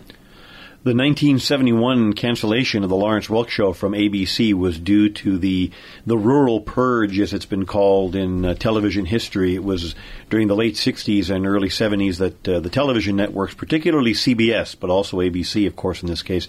The 0.82 0.94
1971 0.94 2.14
cancellation 2.14 2.84
of 2.84 2.88
the 2.88 2.96
Lawrence 2.96 3.26
Welk 3.26 3.50
Show 3.50 3.74
from 3.74 3.92
ABC 3.92 4.54
was 4.54 4.78
due 4.78 5.10
to 5.10 5.36
the 5.36 5.70
the 6.06 6.16
rural 6.16 6.62
purge, 6.62 7.20
as 7.20 7.34
it's 7.34 7.44
been 7.44 7.66
called 7.66 8.16
in 8.16 8.46
uh, 8.46 8.54
television 8.54 9.04
history. 9.04 9.54
It 9.54 9.62
was 9.62 9.94
during 10.30 10.48
the 10.48 10.56
late 10.56 10.76
60s 10.76 11.28
and 11.28 11.46
early 11.46 11.68
70s 11.68 12.16
that 12.16 12.48
uh, 12.48 12.60
the 12.60 12.70
television 12.70 13.14
networks, 13.14 13.52
particularly 13.52 14.14
CBS, 14.14 14.74
but 14.74 14.88
also 14.88 15.18
ABC, 15.18 15.66
of 15.66 15.76
course, 15.76 16.00
in 16.00 16.08
this 16.08 16.22
case, 16.22 16.48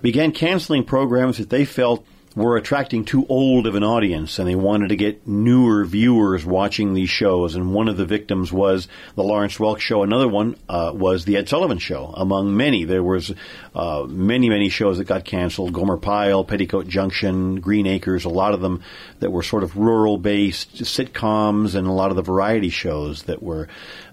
began 0.00 0.32
canceling 0.32 0.82
programs 0.82 1.36
that 1.36 1.50
they 1.50 1.66
felt 1.66 2.06
were 2.36 2.56
attracting 2.56 3.04
too 3.04 3.26
old 3.28 3.66
of 3.66 3.74
an 3.74 3.82
audience 3.82 4.38
and 4.38 4.48
they 4.48 4.54
wanted 4.54 4.88
to 4.88 4.96
get 4.96 5.26
newer 5.26 5.84
viewers 5.84 6.44
watching 6.46 6.94
these 6.94 7.10
shows. 7.10 7.56
And 7.56 7.74
one 7.74 7.88
of 7.88 7.96
the 7.96 8.04
victims 8.04 8.52
was 8.52 8.86
the 9.16 9.24
Lawrence 9.24 9.58
Welk 9.58 9.80
show. 9.80 10.04
Another 10.04 10.28
one 10.28 10.56
uh, 10.68 10.92
was 10.94 11.24
the 11.24 11.36
Ed 11.36 11.48
Sullivan 11.48 11.78
show, 11.78 12.14
among 12.16 12.56
many. 12.56 12.84
There 12.84 13.02
was 13.02 13.32
uh, 13.74 14.04
many, 14.08 14.48
many 14.48 14.68
shows 14.68 14.98
that 14.98 15.04
got 15.04 15.24
canceled. 15.24 15.72
Gomer 15.72 15.96
Pyle, 15.96 16.44
Petticoat 16.44 16.86
Junction, 16.86 17.60
Green 17.60 17.86
Acres, 17.86 18.24
a 18.24 18.28
lot 18.28 18.54
of 18.54 18.60
them 18.60 18.82
that 19.18 19.32
were 19.32 19.42
sort 19.42 19.64
of 19.64 19.76
rural-based 19.76 20.76
sitcoms 20.82 21.74
and 21.74 21.86
a 21.86 21.92
lot 21.92 22.10
of 22.10 22.16
the 22.16 22.22
variety 22.22 22.70
shows 22.70 23.24
that 23.24 23.42
were 23.42 23.66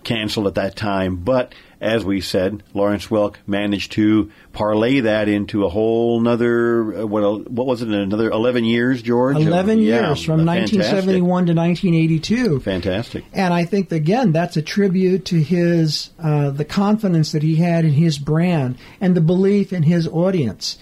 canceled 0.03 0.47
at 0.47 0.55
that 0.55 0.75
time. 0.75 1.17
But 1.17 1.53
as 1.79 2.03
we 2.03 2.21
said, 2.21 2.63
Lawrence 2.73 3.07
Welk 3.07 3.35
managed 3.45 3.91
to 3.93 4.31
parlay 4.53 5.01
that 5.01 5.27
into 5.27 5.65
a 5.65 5.69
whole 5.69 6.19
nother, 6.19 7.01
uh, 7.01 7.05
what, 7.05 7.49
what 7.51 7.67
was 7.67 7.81
it, 7.81 7.89
another 7.89 8.29
11 8.29 8.65
years, 8.65 9.01
George? 9.01 9.37
11 9.37 9.79
Yeah, 9.79 10.07
years, 10.07 10.23
from 10.23 10.45
fantastic. 10.45 10.79
1971 10.79 11.45
to 11.45 11.53
1982. 11.53 12.59
Fantastic. 12.61 13.25
And 13.33 13.53
I 13.53 13.65
think 13.65 13.91
again 13.91 14.31
that's 14.31 14.57
a 14.57 14.61
tribute 14.61 15.25
to 15.25 15.41
his 15.41 16.09
uh, 16.19 16.49
the 16.49 16.65
confidence 16.65 17.31
that 17.31 17.43
he 17.43 17.55
had 17.55 17.85
in 17.85 17.91
his 17.91 18.17
brand 18.17 18.77
and 18.99 19.15
the 19.15 19.21
belief 19.21 19.71
in 19.73 19.83
his 19.83 20.07
audience. 20.07 20.77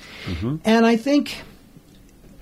And 0.63 0.85
I 0.85 0.95
think 0.97 1.43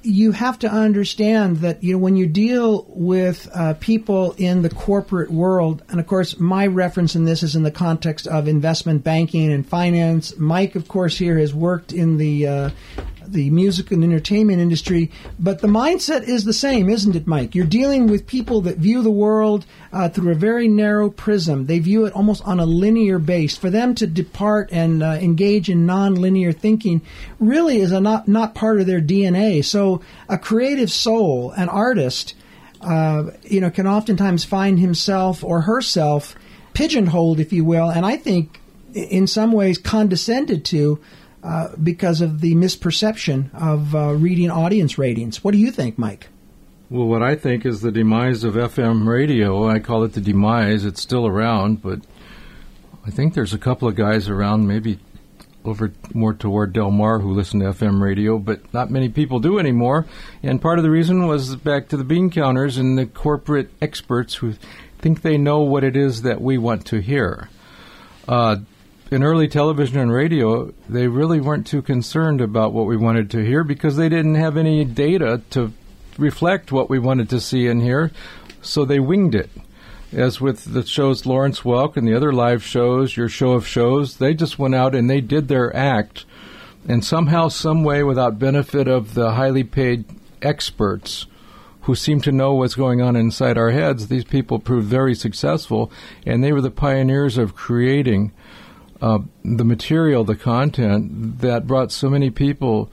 you 0.03 0.31
have 0.33 0.59
to 0.59 0.69
understand 0.69 1.57
that 1.57 1.83
you 1.83 1.93
know 1.93 1.97
when 1.97 2.15
you 2.15 2.27
deal 2.27 2.85
with 2.89 3.49
uh, 3.53 3.73
people 3.75 4.33
in 4.37 4.61
the 4.61 4.69
corporate 4.69 5.31
world, 5.31 5.81
and 5.89 5.99
of 5.99 6.07
course 6.07 6.37
my 6.39 6.67
reference 6.67 7.15
in 7.15 7.25
this 7.25 7.43
is 7.43 7.55
in 7.55 7.63
the 7.63 7.71
context 7.71 8.27
of 8.27 8.47
investment 8.47 9.03
banking 9.03 9.51
and 9.51 9.67
finance. 9.67 10.37
Mike, 10.37 10.75
of 10.75 10.87
course, 10.87 11.17
here 11.17 11.37
has 11.37 11.53
worked 11.53 11.93
in 11.93 12.17
the 12.17 12.47
uh, 12.47 12.69
the 13.33 13.49
music 13.49 13.91
and 13.91 14.03
entertainment 14.03 14.59
industry, 14.59 15.11
but 15.39 15.59
the 15.59 15.67
mindset 15.67 16.23
is 16.23 16.45
the 16.45 16.53
same, 16.53 16.89
isn't 16.89 17.15
it, 17.15 17.27
Mike? 17.27 17.53
You're 17.53 17.65
dealing 17.65 18.07
with 18.07 18.25
people 18.25 18.61
that 18.61 18.77
view 18.77 19.01
the 19.01 19.11
world 19.11 19.65
uh, 19.91 20.09
through 20.09 20.31
a 20.31 20.35
very 20.35 20.67
narrow 20.67 21.09
prism. 21.09 21.65
They 21.65 21.79
view 21.79 22.05
it 22.05 22.13
almost 22.13 22.43
on 22.45 22.59
a 22.59 22.65
linear 22.65 23.19
base. 23.19 23.57
For 23.57 23.69
them 23.69 23.95
to 23.95 24.07
depart 24.07 24.69
and 24.71 25.03
uh, 25.03 25.17
engage 25.21 25.69
in 25.69 25.85
non-linear 25.85 26.51
thinking 26.51 27.01
really 27.39 27.79
is 27.79 27.91
not 27.91 28.27
not 28.27 28.55
part 28.55 28.79
of 28.79 28.87
their 28.87 29.01
DNA. 29.01 29.65
So 29.65 30.01
a 30.29 30.37
creative 30.37 30.91
soul, 30.91 31.51
an 31.51 31.69
artist, 31.69 32.35
uh, 32.81 33.31
you 33.43 33.61
know, 33.61 33.69
can 33.69 33.87
oftentimes 33.87 34.43
find 34.43 34.79
himself 34.79 35.43
or 35.43 35.61
herself 35.61 36.35
pigeonholed, 36.73 37.39
if 37.39 37.53
you 37.53 37.63
will, 37.63 37.89
and 37.89 38.05
I 38.05 38.17
think 38.17 38.59
in 38.93 39.27
some 39.27 39.51
ways 39.51 39.77
condescended 39.77 40.65
to 40.65 40.99
uh, 41.43 41.69
because 41.81 42.21
of 42.21 42.41
the 42.41 42.55
misperception 42.55 43.53
of 43.53 43.93
uh, 43.93 44.13
reading 44.13 44.49
audience 44.49 44.97
ratings. 44.97 45.43
What 45.43 45.51
do 45.51 45.57
you 45.57 45.71
think, 45.71 45.97
Mike? 45.97 46.27
Well, 46.89 47.07
what 47.07 47.23
I 47.23 47.35
think 47.35 47.65
is 47.65 47.81
the 47.81 47.91
demise 47.91 48.43
of 48.43 48.53
FM 48.53 49.07
radio. 49.07 49.67
I 49.67 49.79
call 49.79 50.03
it 50.03 50.13
the 50.13 50.21
demise. 50.21 50.85
It's 50.85 51.01
still 51.01 51.25
around, 51.25 51.81
but 51.81 52.01
I 53.05 53.09
think 53.09 53.33
there's 53.33 53.53
a 53.53 53.57
couple 53.57 53.87
of 53.87 53.95
guys 53.95 54.29
around, 54.29 54.67
maybe 54.67 54.99
over 55.65 55.91
more 56.13 56.33
toward 56.33 56.73
Del 56.73 56.91
Mar, 56.91 57.19
who 57.19 57.33
listen 57.33 57.59
to 57.61 57.67
FM 57.67 58.01
radio, 58.01 58.37
but 58.37 58.73
not 58.73 58.91
many 58.91 59.09
people 59.09 59.39
do 59.39 59.59
anymore. 59.59 60.05
And 60.41 60.61
part 60.61 60.77
of 60.77 60.83
the 60.83 60.91
reason 60.91 61.27
was 61.27 61.55
back 61.55 61.89
to 61.89 61.97
the 61.97 62.03
bean 62.03 62.29
counters 62.29 62.77
and 62.77 62.97
the 62.97 63.05
corporate 63.05 63.69
experts 63.81 64.35
who 64.35 64.53
think 64.99 65.21
they 65.21 65.37
know 65.37 65.59
what 65.59 65.83
it 65.83 65.95
is 65.95 66.21
that 66.21 66.41
we 66.41 66.57
want 66.57 66.85
to 66.87 67.01
hear. 67.01 67.49
Uh, 68.27 68.57
in 69.13 69.23
early 69.23 69.47
television 69.47 69.99
and 69.99 70.11
radio, 70.11 70.73
they 70.89 71.07
really 71.07 71.39
weren't 71.39 71.67
too 71.67 71.81
concerned 71.81 72.41
about 72.41 72.73
what 72.73 72.87
we 72.87 72.97
wanted 72.97 73.29
to 73.31 73.45
hear 73.45 73.63
because 73.63 73.95
they 73.95 74.09
didn't 74.09 74.35
have 74.35 74.57
any 74.57 74.83
data 74.83 75.41
to 75.51 75.71
reflect 76.17 76.71
what 76.71 76.89
we 76.89 76.99
wanted 76.99 77.29
to 77.29 77.39
see 77.39 77.67
and 77.67 77.81
hear, 77.81 78.11
so 78.61 78.83
they 78.83 78.99
winged 78.99 79.35
it. 79.35 79.49
As 80.11 80.41
with 80.41 80.73
the 80.73 80.85
shows 80.85 81.25
Lawrence 81.25 81.61
Welk 81.61 81.95
and 81.95 82.07
the 82.07 82.15
other 82.15 82.33
live 82.33 82.63
shows, 82.63 83.15
your 83.15 83.29
show 83.29 83.53
of 83.53 83.67
shows, 83.67 84.17
they 84.17 84.33
just 84.33 84.59
went 84.59 84.75
out 84.75 84.93
and 84.93 85.09
they 85.09 85.21
did 85.21 85.47
their 85.47 85.75
act, 85.75 86.25
and 86.87 87.03
somehow, 87.03 87.47
some 87.47 87.83
way, 87.83 88.03
without 88.03 88.39
benefit 88.39 88.87
of 88.87 89.13
the 89.13 89.31
highly 89.31 89.63
paid 89.63 90.05
experts 90.41 91.25
who 91.81 91.95
seem 91.95 92.21
to 92.21 92.31
know 92.31 92.53
what's 92.53 92.75
going 92.75 93.01
on 93.01 93.15
inside 93.15 93.57
our 93.57 93.71
heads, 93.71 94.07
these 94.07 94.23
people 94.23 94.59
proved 94.59 94.87
very 94.87 95.13
successful, 95.13 95.91
and 96.25 96.43
they 96.43 96.53
were 96.53 96.61
the 96.61 96.71
pioneers 96.71 97.37
of 97.37 97.55
creating 97.55 98.31
uh, 99.03 99.19
the 99.43 99.65
material, 99.65 100.23
the 100.23 100.35
content 100.35 101.39
that 101.39 101.67
brought 101.67 101.91
so 101.91 102.09
many 102.09 102.29
people 102.29 102.89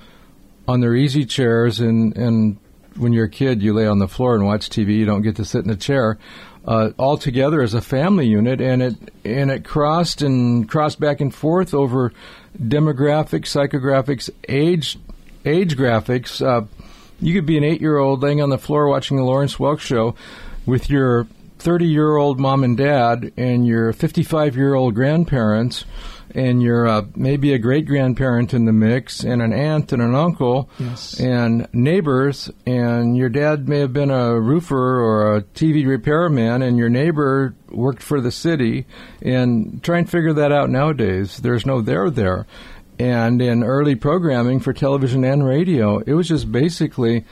on 0.67 0.81
their 0.81 0.97
easy 0.97 1.25
chairs. 1.25 1.79
And, 1.79 2.17
and 2.17 2.57
when 2.97 3.13
you're 3.13 3.27
a 3.27 3.31
kid, 3.31 3.63
you 3.63 3.73
lay 3.73 3.87
on 3.87 4.01
the 4.01 4.09
floor 4.09 4.35
and 4.35 4.45
watch 4.45 4.69
TV. 4.69 4.97
You 4.97 5.07
don't 5.07 5.23
get 5.23 5.37
to 5.37 5.45
sit 5.45 5.65
in 5.65 5.71
a 5.71 5.77
chair. 5.77 6.19
Uh, 6.65 6.91
all 6.99 7.17
together 7.17 7.63
as 7.63 7.75
a 7.75 7.81
family 7.81 8.27
unit, 8.27 8.61
and 8.61 8.83
it 8.83 8.95
and 9.25 9.51
it 9.51 9.65
crossed 9.65 10.21
and 10.21 10.69
crossed 10.69 11.01
back 11.01 11.21
and 11.21 11.35
forth 11.35 11.73
over 11.73 12.13
demographics, 12.59 13.49
psychographics, 13.49 14.29
age 14.47 14.99
age 15.47 15.77
graphics. 15.77 16.45
Uh, 16.45 16.67
you 17.19 17.33
could 17.33 17.47
be 17.47 17.57
an 17.57 17.65
eight 17.65 17.81
year 17.81 17.97
old 17.97 18.23
laying 18.23 18.43
on 18.43 18.51
the 18.51 18.59
floor 18.59 18.89
watching 18.89 19.17
the 19.17 19.23
Lawrence 19.23 19.57
Welk 19.57 19.79
show 19.79 20.15
with 20.67 20.91
your 20.91 21.27
30 21.61 21.87
year 21.87 22.17
old 22.17 22.41
mom 22.41 22.65
and 22.65 22.77
dad 22.77 23.33
and 23.37 23.67
your 23.67 23.93
55 23.93 24.57
year 24.57 24.75
old 24.75 24.95
grandparents 24.95 25.85
and 26.35 26.63
your 26.63 26.87
uh, 26.87 27.03
maybe 27.17 27.53
a 27.53 27.59
great 27.59 27.87
grandparent 27.87 28.55
in 28.55 28.65
the 28.65 28.73
mix 28.73 29.25
and 29.25 29.43
an 29.43 29.53
aunt 29.53 29.93
and 29.93 30.01
an 30.01 30.15
uncle 30.15 30.71
Yes. 30.79 31.19
and 31.19 31.67
neighbors 31.73 32.51
and 32.67 33.17
your 33.17 33.29
dad 33.29 33.69
may 33.69 33.81
have 33.81 33.93
been 33.93 34.11
a 34.11 34.41
roofer 34.41 35.01
or 35.01 35.37
a 35.37 35.43
TV 35.43 35.87
repairman 35.87 36.63
and 36.63 36.79
your 36.79 36.89
neighbor 36.89 37.55
worked 37.69 38.03
for 38.03 38.21
the 38.21 38.31
city 38.31 38.87
and 39.21 39.83
try 39.83 39.99
and 39.99 40.09
figure 40.11 40.33
that 40.33 40.53
out 40.53 40.71
nowadays. 40.71 41.39
There's 41.39 41.67
no 41.67 41.81
there 41.81 42.11
there. 42.11 42.47
And 42.99 43.43
in 43.43 43.63
early 43.65 43.97
programming 43.97 44.61
for 44.61 44.73
television 44.73 45.25
and 45.25 45.45
radio 45.45 45.99
it 45.99 46.13
was 46.15 46.29
just 46.29 46.51
basically 46.53 47.25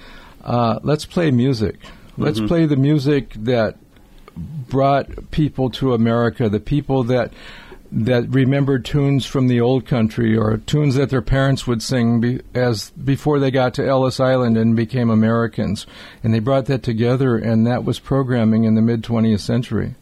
uh, 0.44 0.80
let's 0.82 1.06
play 1.06 1.30
music. 1.30 1.76
Let's 2.16 2.40
play 2.40 2.66
the 2.66 2.76
music 2.76 3.32
that 3.34 3.76
brought 4.68 5.30
people 5.30 5.70
to 5.70 5.94
America, 5.94 6.48
the 6.48 6.60
people 6.60 7.04
that 7.04 7.32
that 7.90 8.28
remembered 8.28 8.84
tunes 8.84 9.24
from 9.24 9.48
the 9.48 9.60
old 9.60 9.86
country 9.86 10.36
or 10.36 10.58
tunes 10.58 10.94
that 10.96 11.08
their 11.08 11.22
parents 11.22 11.66
would 11.66 11.82
sing 11.82 12.20
be, 12.20 12.40
as 12.54 12.90
before 12.90 13.38
they 13.38 13.50
got 13.50 13.72
to 13.74 13.86
Ellis 13.86 14.20
Island 14.20 14.58
and 14.58 14.76
became 14.76 15.08
Americans. 15.08 15.86
And 16.22 16.34
they 16.34 16.38
brought 16.38 16.66
that 16.66 16.82
together, 16.82 17.36
and 17.36 17.66
that 17.66 17.84
was 17.84 17.98
programming 17.98 18.64
in 18.64 18.74
the 18.74 18.82
mid 18.82 19.02
20th 19.02 19.40
century. 19.40 19.94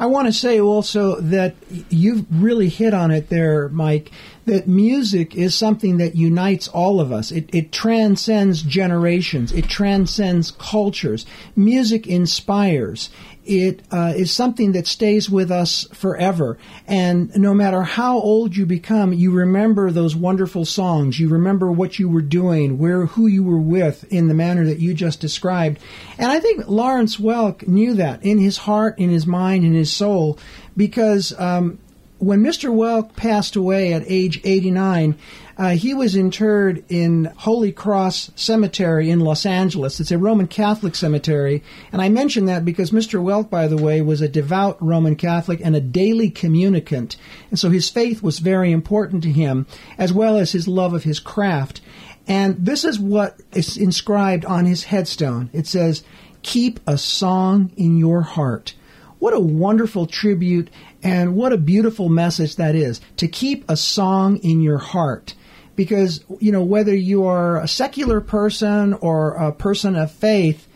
I 0.00 0.06
want 0.06 0.26
to 0.26 0.32
say 0.32 0.60
also 0.60 1.20
that 1.20 1.54
you've 1.90 2.26
really 2.30 2.68
hit 2.68 2.94
on 2.94 3.10
it 3.10 3.28
there, 3.28 3.68
Mike, 3.68 4.10
that 4.44 4.66
music 4.66 5.34
is 5.34 5.54
something 5.54 5.98
that 5.98 6.16
unites 6.16 6.68
all 6.68 7.00
of 7.00 7.12
us. 7.12 7.30
It, 7.30 7.48
it 7.54 7.72
transcends 7.72 8.62
generations. 8.62 9.52
It 9.52 9.68
transcends 9.68 10.50
cultures. 10.50 11.26
Music 11.54 12.06
inspires 12.06 13.10
it 13.44 13.82
uh, 13.90 14.12
is 14.14 14.30
something 14.30 14.72
that 14.72 14.86
stays 14.86 15.28
with 15.28 15.50
us 15.50 15.86
forever. 15.92 16.58
And 16.86 17.34
no 17.36 17.54
matter 17.54 17.82
how 17.82 18.18
old 18.18 18.56
you 18.56 18.66
become, 18.66 19.12
you 19.12 19.32
remember 19.32 19.90
those 19.90 20.14
wonderful 20.14 20.64
songs. 20.64 21.18
You 21.18 21.28
remember 21.28 21.70
what 21.70 21.98
you 21.98 22.08
were 22.08 22.22
doing, 22.22 22.78
where 22.78 23.06
who 23.06 23.26
you 23.26 23.42
were 23.42 23.60
with 23.60 24.04
in 24.12 24.28
the 24.28 24.34
manner 24.34 24.64
that 24.66 24.78
you 24.78 24.94
just 24.94 25.20
described. 25.20 25.80
And 26.18 26.30
I 26.30 26.38
think 26.38 26.68
Lawrence 26.68 27.16
Welk 27.16 27.66
knew 27.66 27.94
that 27.94 28.22
in 28.22 28.38
his 28.38 28.58
heart, 28.58 28.98
in 28.98 29.10
his 29.10 29.26
mind, 29.26 29.64
in 29.64 29.74
his 29.74 29.92
soul, 29.92 30.38
because 30.76 31.38
um, 31.38 31.78
when 32.22 32.40
Mr. 32.40 32.72
Welk 32.72 33.16
passed 33.16 33.56
away 33.56 33.92
at 33.92 34.04
age 34.06 34.40
89, 34.44 35.18
uh, 35.58 35.70
he 35.70 35.92
was 35.92 36.14
interred 36.14 36.84
in 36.88 37.24
Holy 37.36 37.72
Cross 37.72 38.30
Cemetery 38.36 39.10
in 39.10 39.18
Los 39.18 39.44
Angeles. 39.44 39.98
It's 39.98 40.12
a 40.12 40.18
Roman 40.18 40.46
Catholic 40.46 40.94
cemetery. 40.94 41.64
And 41.90 42.00
I 42.00 42.08
mention 42.08 42.44
that 42.46 42.64
because 42.64 42.92
Mr. 42.92 43.20
Welk, 43.20 43.50
by 43.50 43.66
the 43.66 43.76
way, 43.76 44.02
was 44.02 44.20
a 44.20 44.28
devout 44.28 44.80
Roman 44.80 45.16
Catholic 45.16 45.60
and 45.64 45.74
a 45.74 45.80
daily 45.80 46.30
communicant. 46.30 47.16
And 47.50 47.58
so 47.58 47.70
his 47.70 47.90
faith 47.90 48.22
was 48.22 48.38
very 48.38 48.70
important 48.70 49.24
to 49.24 49.32
him, 49.32 49.66
as 49.98 50.12
well 50.12 50.36
as 50.36 50.52
his 50.52 50.68
love 50.68 50.94
of 50.94 51.02
his 51.02 51.18
craft. 51.18 51.80
And 52.28 52.54
this 52.56 52.84
is 52.84 53.00
what 53.00 53.40
is 53.52 53.76
inscribed 53.76 54.44
on 54.44 54.64
his 54.64 54.84
headstone. 54.84 55.50
It 55.52 55.66
says, 55.66 56.04
Keep 56.42 56.78
a 56.86 56.96
song 56.96 57.72
in 57.76 57.98
your 57.98 58.22
heart. 58.22 58.74
What 59.18 59.34
a 59.34 59.40
wonderful 59.40 60.06
tribute 60.06 60.68
and 61.02 61.34
what 61.34 61.52
a 61.52 61.58
beautiful 61.58 62.08
message 62.08 62.56
that 62.56 62.74
is 62.74 63.00
to 63.16 63.28
keep 63.28 63.68
a 63.68 63.76
song 63.76 64.36
in 64.38 64.60
your 64.60 64.78
heart. 64.78 65.34
Because 65.74 66.22
you 66.38 66.52
know 66.52 66.62
whether 66.62 66.94
you 66.94 67.24
are 67.24 67.58
a 67.58 67.68
secular 67.68 68.20
person 68.20 68.92
or 68.94 69.34
a 69.34 69.52
person 69.52 69.96
of 69.96 70.12
faith 70.12 70.68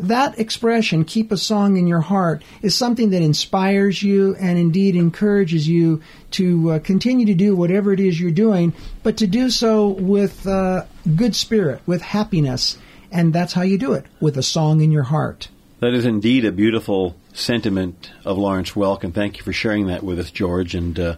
that 0.00 0.38
expression 0.38 1.04
keep 1.04 1.30
a 1.30 1.36
song 1.36 1.76
in 1.76 1.86
your 1.86 2.00
heart 2.00 2.42
is 2.62 2.74
something 2.74 3.10
that 3.10 3.20
inspires 3.20 4.02
you 4.02 4.34
and 4.36 4.58
indeed 4.58 4.96
encourages 4.96 5.68
you 5.68 6.00
to 6.30 6.70
uh, 6.70 6.78
continue 6.78 7.26
to 7.26 7.34
do 7.34 7.54
whatever 7.54 7.92
it 7.92 8.00
is 8.00 8.18
you're 8.18 8.30
doing 8.30 8.72
but 9.02 9.18
to 9.18 9.26
do 9.26 9.50
so 9.50 9.88
with 9.88 10.46
uh, 10.46 10.84
good 11.16 11.36
spirit 11.36 11.82
with 11.86 12.00
happiness. 12.00 12.78
And 13.12 13.32
that's 13.32 13.52
how 13.52 13.62
you 13.62 13.76
do 13.76 13.92
it 13.92 14.06
with 14.20 14.38
a 14.38 14.42
song 14.42 14.80
in 14.80 14.90
your 14.90 15.02
heart 15.02 15.48
that 15.80 15.94
is 15.94 16.04
indeed 16.04 16.44
a 16.44 16.52
beautiful 16.52 17.16
sentiment 17.32 18.10
of 18.24 18.36
Lawrence 18.36 18.72
Welk, 18.72 19.02
and 19.02 19.14
thank 19.14 19.38
you 19.38 19.42
for 19.42 19.52
sharing 19.52 19.86
that 19.86 20.02
with 20.02 20.18
us, 20.18 20.30
George. 20.30 20.74
And 20.74 20.98
uh, 21.00 21.16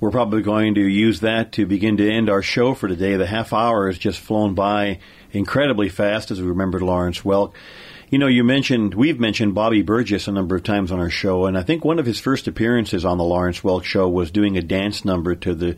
we're 0.00 0.10
probably 0.10 0.42
going 0.42 0.74
to 0.74 0.80
use 0.80 1.20
that 1.20 1.52
to 1.52 1.66
begin 1.66 1.96
to 1.98 2.10
end 2.10 2.28
our 2.28 2.42
show 2.42 2.74
for 2.74 2.88
today. 2.88 3.16
The 3.16 3.26
half 3.26 3.52
hour 3.52 3.86
has 3.86 3.98
just 3.98 4.18
flown 4.18 4.54
by 4.54 4.98
incredibly 5.30 5.88
fast 5.88 6.32
as 6.32 6.40
we 6.40 6.48
remember 6.48 6.80
Lawrence 6.80 7.20
Welk. 7.20 7.52
You 8.12 8.18
know, 8.18 8.26
you 8.26 8.44
mentioned, 8.44 8.92
we've 8.92 9.18
mentioned 9.18 9.54
Bobby 9.54 9.80
Burgess 9.80 10.28
a 10.28 10.32
number 10.32 10.54
of 10.54 10.62
times 10.62 10.92
on 10.92 11.00
our 11.00 11.08
show, 11.08 11.46
and 11.46 11.56
I 11.56 11.62
think 11.62 11.82
one 11.82 11.98
of 11.98 12.04
his 12.04 12.20
first 12.20 12.46
appearances 12.46 13.06
on 13.06 13.16
the 13.16 13.24
Lawrence 13.24 13.60
Welk 13.60 13.84
show 13.84 14.06
was 14.06 14.30
doing 14.30 14.58
a 14.58 14.60
dance 14.60 15.02
number 15.06 15.34
to 15.36 15.54
the, 15.54 15.76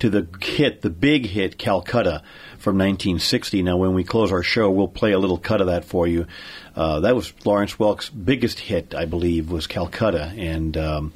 to 0.00 0.10
the 0.10 0.26
hit, 0.44 0.82
the 0.82 0.90
big 0.90 1.26
hit, 1.26 1.58
Calcutta 1.58 2.24
from 2.58 2.76
1960. 2.76 3.62
Now, 3.62 3.76
when 3.76 3.94
we 3.94 4.02
close 4.02 4.32
our 4.32 4.42
show, 4.42 4.68
we'll 4.68 4.88
play 4.88 5.12
a 5.12 5.18
little 5.20 5.38
cut 5.38 5.60
of 5.60 5.68
that 5.68 5.84
for 5.84 6.08
you. 6.08 6.26
Uh, 6.74 6.98
that 6.98 7.14
was 7.14 7.32
Lawrence 7.44 7.74
Welk's 7.76 8.10
biggest 8.10 8.58
hit, 8.58 8.92
I 8.92 9.04
believe, 9.04 9.52
was 9.52 9.68
Calcutta, 9.68 10.34
and 10.36 10.76
um, 10.76 11.12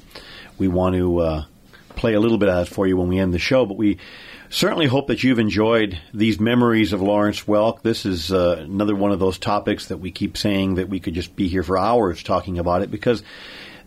we 0.57 0.69
want 0.69 0.95
to 0.95 1.19
uh, 1.19 1.45
play 1.97 2.13
a 2.13 2.21
little 2.21 2.37
bit 2.37 2.47
of 2.47 2.55
that 2.55 2.73
for 2.73 2.87
you 2.87 2.95
when 2.95 3.09
we 3.09 3.19
end 3.19 3.33
the 3.33 3.39
show. 3.39 3.65
But 3.65 3.75
we 3.75 3.97
certainly 4.51 4.85
hope 4.85 5.07
that 5.07 5.23
you've 5.23 5.39
enjoyed 5.39 5.97
these 6.13 6.37
memories 6.37 6.91
of 6.91 7.01
Lawrence 7.01 7.45
Welk. 7.45 7.83
This 7.83 8.05
is 8.05 8.33
uh, 8.33 8.57
another 8.59 8.95
one 8.95 9.11
of 9.11 9.19
those 9.19 9.39
topics 9.39 9.87
that 9.87 9.97
we 9.97 10.11
keep 10.11 10.37
saying 10.37 10.75
that 10.75 10.89
we 10.89 10.99
could 10.99 11.13
just 11.13 11.37
be 11.37 11.47
here 11.47 11.63
for 11.63 11.77
hours 11.77 12.21
talking 12.21 12.59
about 12.59 12.81
it 12.81 12.91
because 12.91 13.23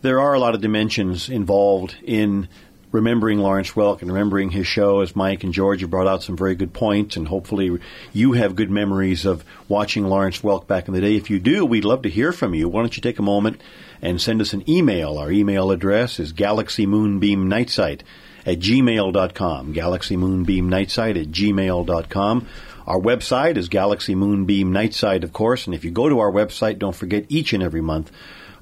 there 0.01 0.21
are 0.21 0.33
a 0.33 0.41
lot 0.41 0.55
of 0.55 0.63
dimensions 0.63 1.29
involved 1.29 1.97
in 2.03 2.49
remembering 2.93 3.41
Lawrence 3.41 3.73
Welk 3.73 4.01
and 4.01 4.11
remembering 4.11 4.51
his 4.51 4.67
show, 4.67 5.01
as 5.01 5.15
Mike 5.15 5.45
and 5.45 5.53
George 5.53 5.83
have 5.83 5.91
brought 5.91 6.07
out 6.07 6.23
some 6.23 6.37
very 6.37 6.55
good 6.55 6.73
points, 6.73 7.17
and 7.17 7.29
hopefully 7.29 7.79
you 8.15 8.33
have 8.33 8.57
good 8.57 8.71
memories 8.71 9.27
of 9.27 9.45
watching 9.69 10.07
Lawrence 10.07 10.41
Welk 10.41 10.67
back 10.67 10.89
in 10.89 10.95
the 10.95 11.01
day. 11.01 11.15
If 11.15 11.29
you 11.29 11.41
do, 11.41 11.67
we'd 11.67 11.85
love 11.85 12.03
to 12.03 12.11
hear 12.11 12.33
from 12.33 12.55
you. 12.55 12.69
Why 12.71 12.81
don't 12.81 12.97
you 12.97 13.03
take 13.03 13.19
a 13.19 13.23
moment 13.23 13.61
and 14.01 14.19
send 14.19 14.41
us 14.41 14.55
an 14.55 14.69
email? 14.71 15.19
Our 15.19 15.31
email 15.31 15.73
address 15.73 16.19
is 16.19 16.33
galaxymoonbeamnightsite 16.33 18.01
at 18.47 18.59
gmail.com. 18.59 19.73
Galaxy 19.73 20.17
Moonbeam 20.17 20.69
Night 20.69 20.91
Site 20.91 21.17
at 21.17 21.29
gmail.com. 21.29 22.49
Our 22.87 23.01
website 23.01 23.57
is 23.57 23.69
Galaxy 23.69 24.15
Moonbeam 24.15 24.73
Night 24.73 24.93
Site, 24.93 25.25
of 25.25 25.33
course, 25.33 25.67
and 25.67 25.75
if 25.75 25.85
you 25.85 25.91
go 25.91 26.09
to 26.09 26.19
our 26.19 26.31
website, 26.31 26.79
don't 26.79 26.95
forget 26.95 27.25
each 27.29 27.53
and 27.53 27.63
every 27.63 27.81
month 27.81 28.11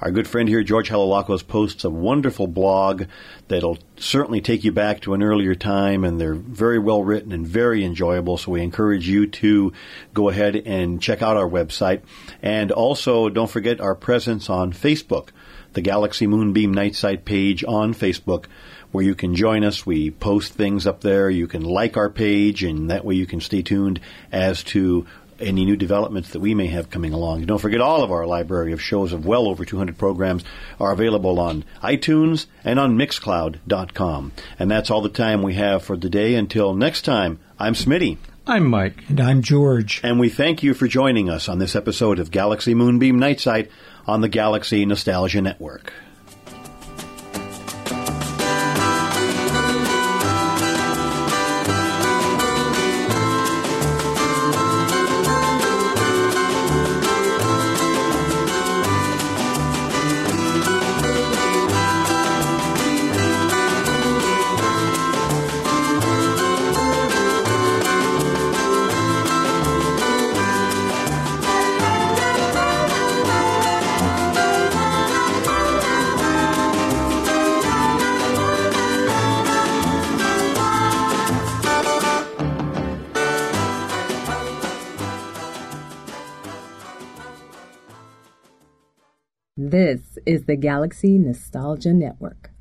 our 0.03 0.11
good 0.11 0.27
friend 0.27 0.49
here, 0.49 0.65
George 0.65 0.91
Halilakos, 0.91 1.47
posts 1.47 1.85
a 1.85 1.91
wonderful 1.91 2.49
blog 2.49 3.05
that'll 3.47 3.79
certainly 3.97 4.41
take 4.41 4.65
you 4.65 4.73
back 4.73 5.01
to 5.03 5.15
an 5.15 5.23
earlier 5.23 5.55
time, 5.55 6.03
and 6.03 6.21
they're 6.21 6.35
very 6.35 6.81
well 6.81 7.05
written 7.05 7.31
and 7.31 7.47
very 7.47 7.85
enjoyable. 7.85 8.37
So 8.37 8.51
we 8.51 8.63
encourage 8.63 9.09
you 9.09 9.29
to 9.29 9.73
go 10.13 10.29
ahead 10.29 10.57
and 10.57 11.01
check 11.01 11.23
out 11.23 11.37
our 11.37 11.49
website. 11.49 12.01
And 12.43 12.73
also, 12.73 13.29
don't 13.29 13.49
forget 13.49 13.81
our 13.81 13.95
presence 13.95 14.51
on 14.51 14.73
Facebook, 14.73 15.29
the 15.75 15.83
Galaxy 15.83 16.27
Moonbeam 16.27 16.75
Night 16.75 16.97
Site 16.97 17.25
page 17.25 17.63
on 17.63 17.95
Facebook 17.95 18.47
where 18.93 19.05
you 19.05 19.15
can 19.15 19.35
join 19.35 19.65
us. 19.65 19.85
We 19.85 20.11
post 20.11 20.53
things 20.53 20.87
up 20.87 21.01
there. 21.01 21.29
You 21.29 21.49
can 21.49 21.63
like 21.63 21.97
our 21.97 22.11
page, 22.11 22.63
and 22.63 22.91
that 22.91 23.05
way 23.05 23.15
you 23.15 23.27
can 23.27 23.41
stay 23.41 23.63
tuned 23.63 24.01
as 24.31 24.63
to 24.65 25.07
any 25.41 25.65
new 25.65 25.77
developments 25.77 26.31
that 26.31 26.41
we 26.41 26.55
may 26.55 26.69
have 26.69 26.91
coming 26.91 27.13
along. 27.13 27.45
Don't 27.45 27.59
forget 27.59 27.81
all 27.81 28.03
of 28.03 28.13
our 28.13 28.27
library 28.27 28.73
of 28.73 28.81
shows 28.81 29.13
of 29.13 29.27
well 29.27 29.49
over 29.49 29.65
200 29.65 29.99
programs 29.99 30.45
are 30.79 30.93
available 30.93 31.41
on 31.41 31.65
iTunes 31.83 32.47
and 32.65 32.79
on 32.79 32.97
Mixcloud.com. 32.97 34.33
And 34.59 34.71
that's 34.71 34.91
all 34.91 35.03
the 35.03 35.09
time 35.09 35.43
we 35.43 35.55
have 35.55 35.83
for 35.83 35.97
today. 35.97 36.35
Until 36.35 36.75
next 36.75 37.03
time, 37.03 37.41
I'm 37.59 37.75
Smitty. 37.75 38.19
I'm 38.47 38.67
Mike. 38.67 39.05
And 39.09 39.21
I'm 39.21 39.43
George. 39.43 40.01
And 40.03 40.19
we 40.19 40.29
thank 40.29 40.63
you 40.63 40.75
for 40.75 40.89
joining 40.89 41.29
us 41.29 41.49
on 41.49 41.59
this 41.59 41.77
episode 41.77 42.19
of 42.19 42.31
Galaxy 42.31 42.75
Moonbeam 42.75 43.19
Night 43.19 43.41
Site 43.41 43.71
on 44.07 44.21
the 44.21 44.29
Galaxy 44.29 44.85
Nostalgia 44.85 45.41
Network. 45.41 45.93
Galaxy 90.63 91.19
Nostalgia 91.19 91.93
Network. 91.93 92.52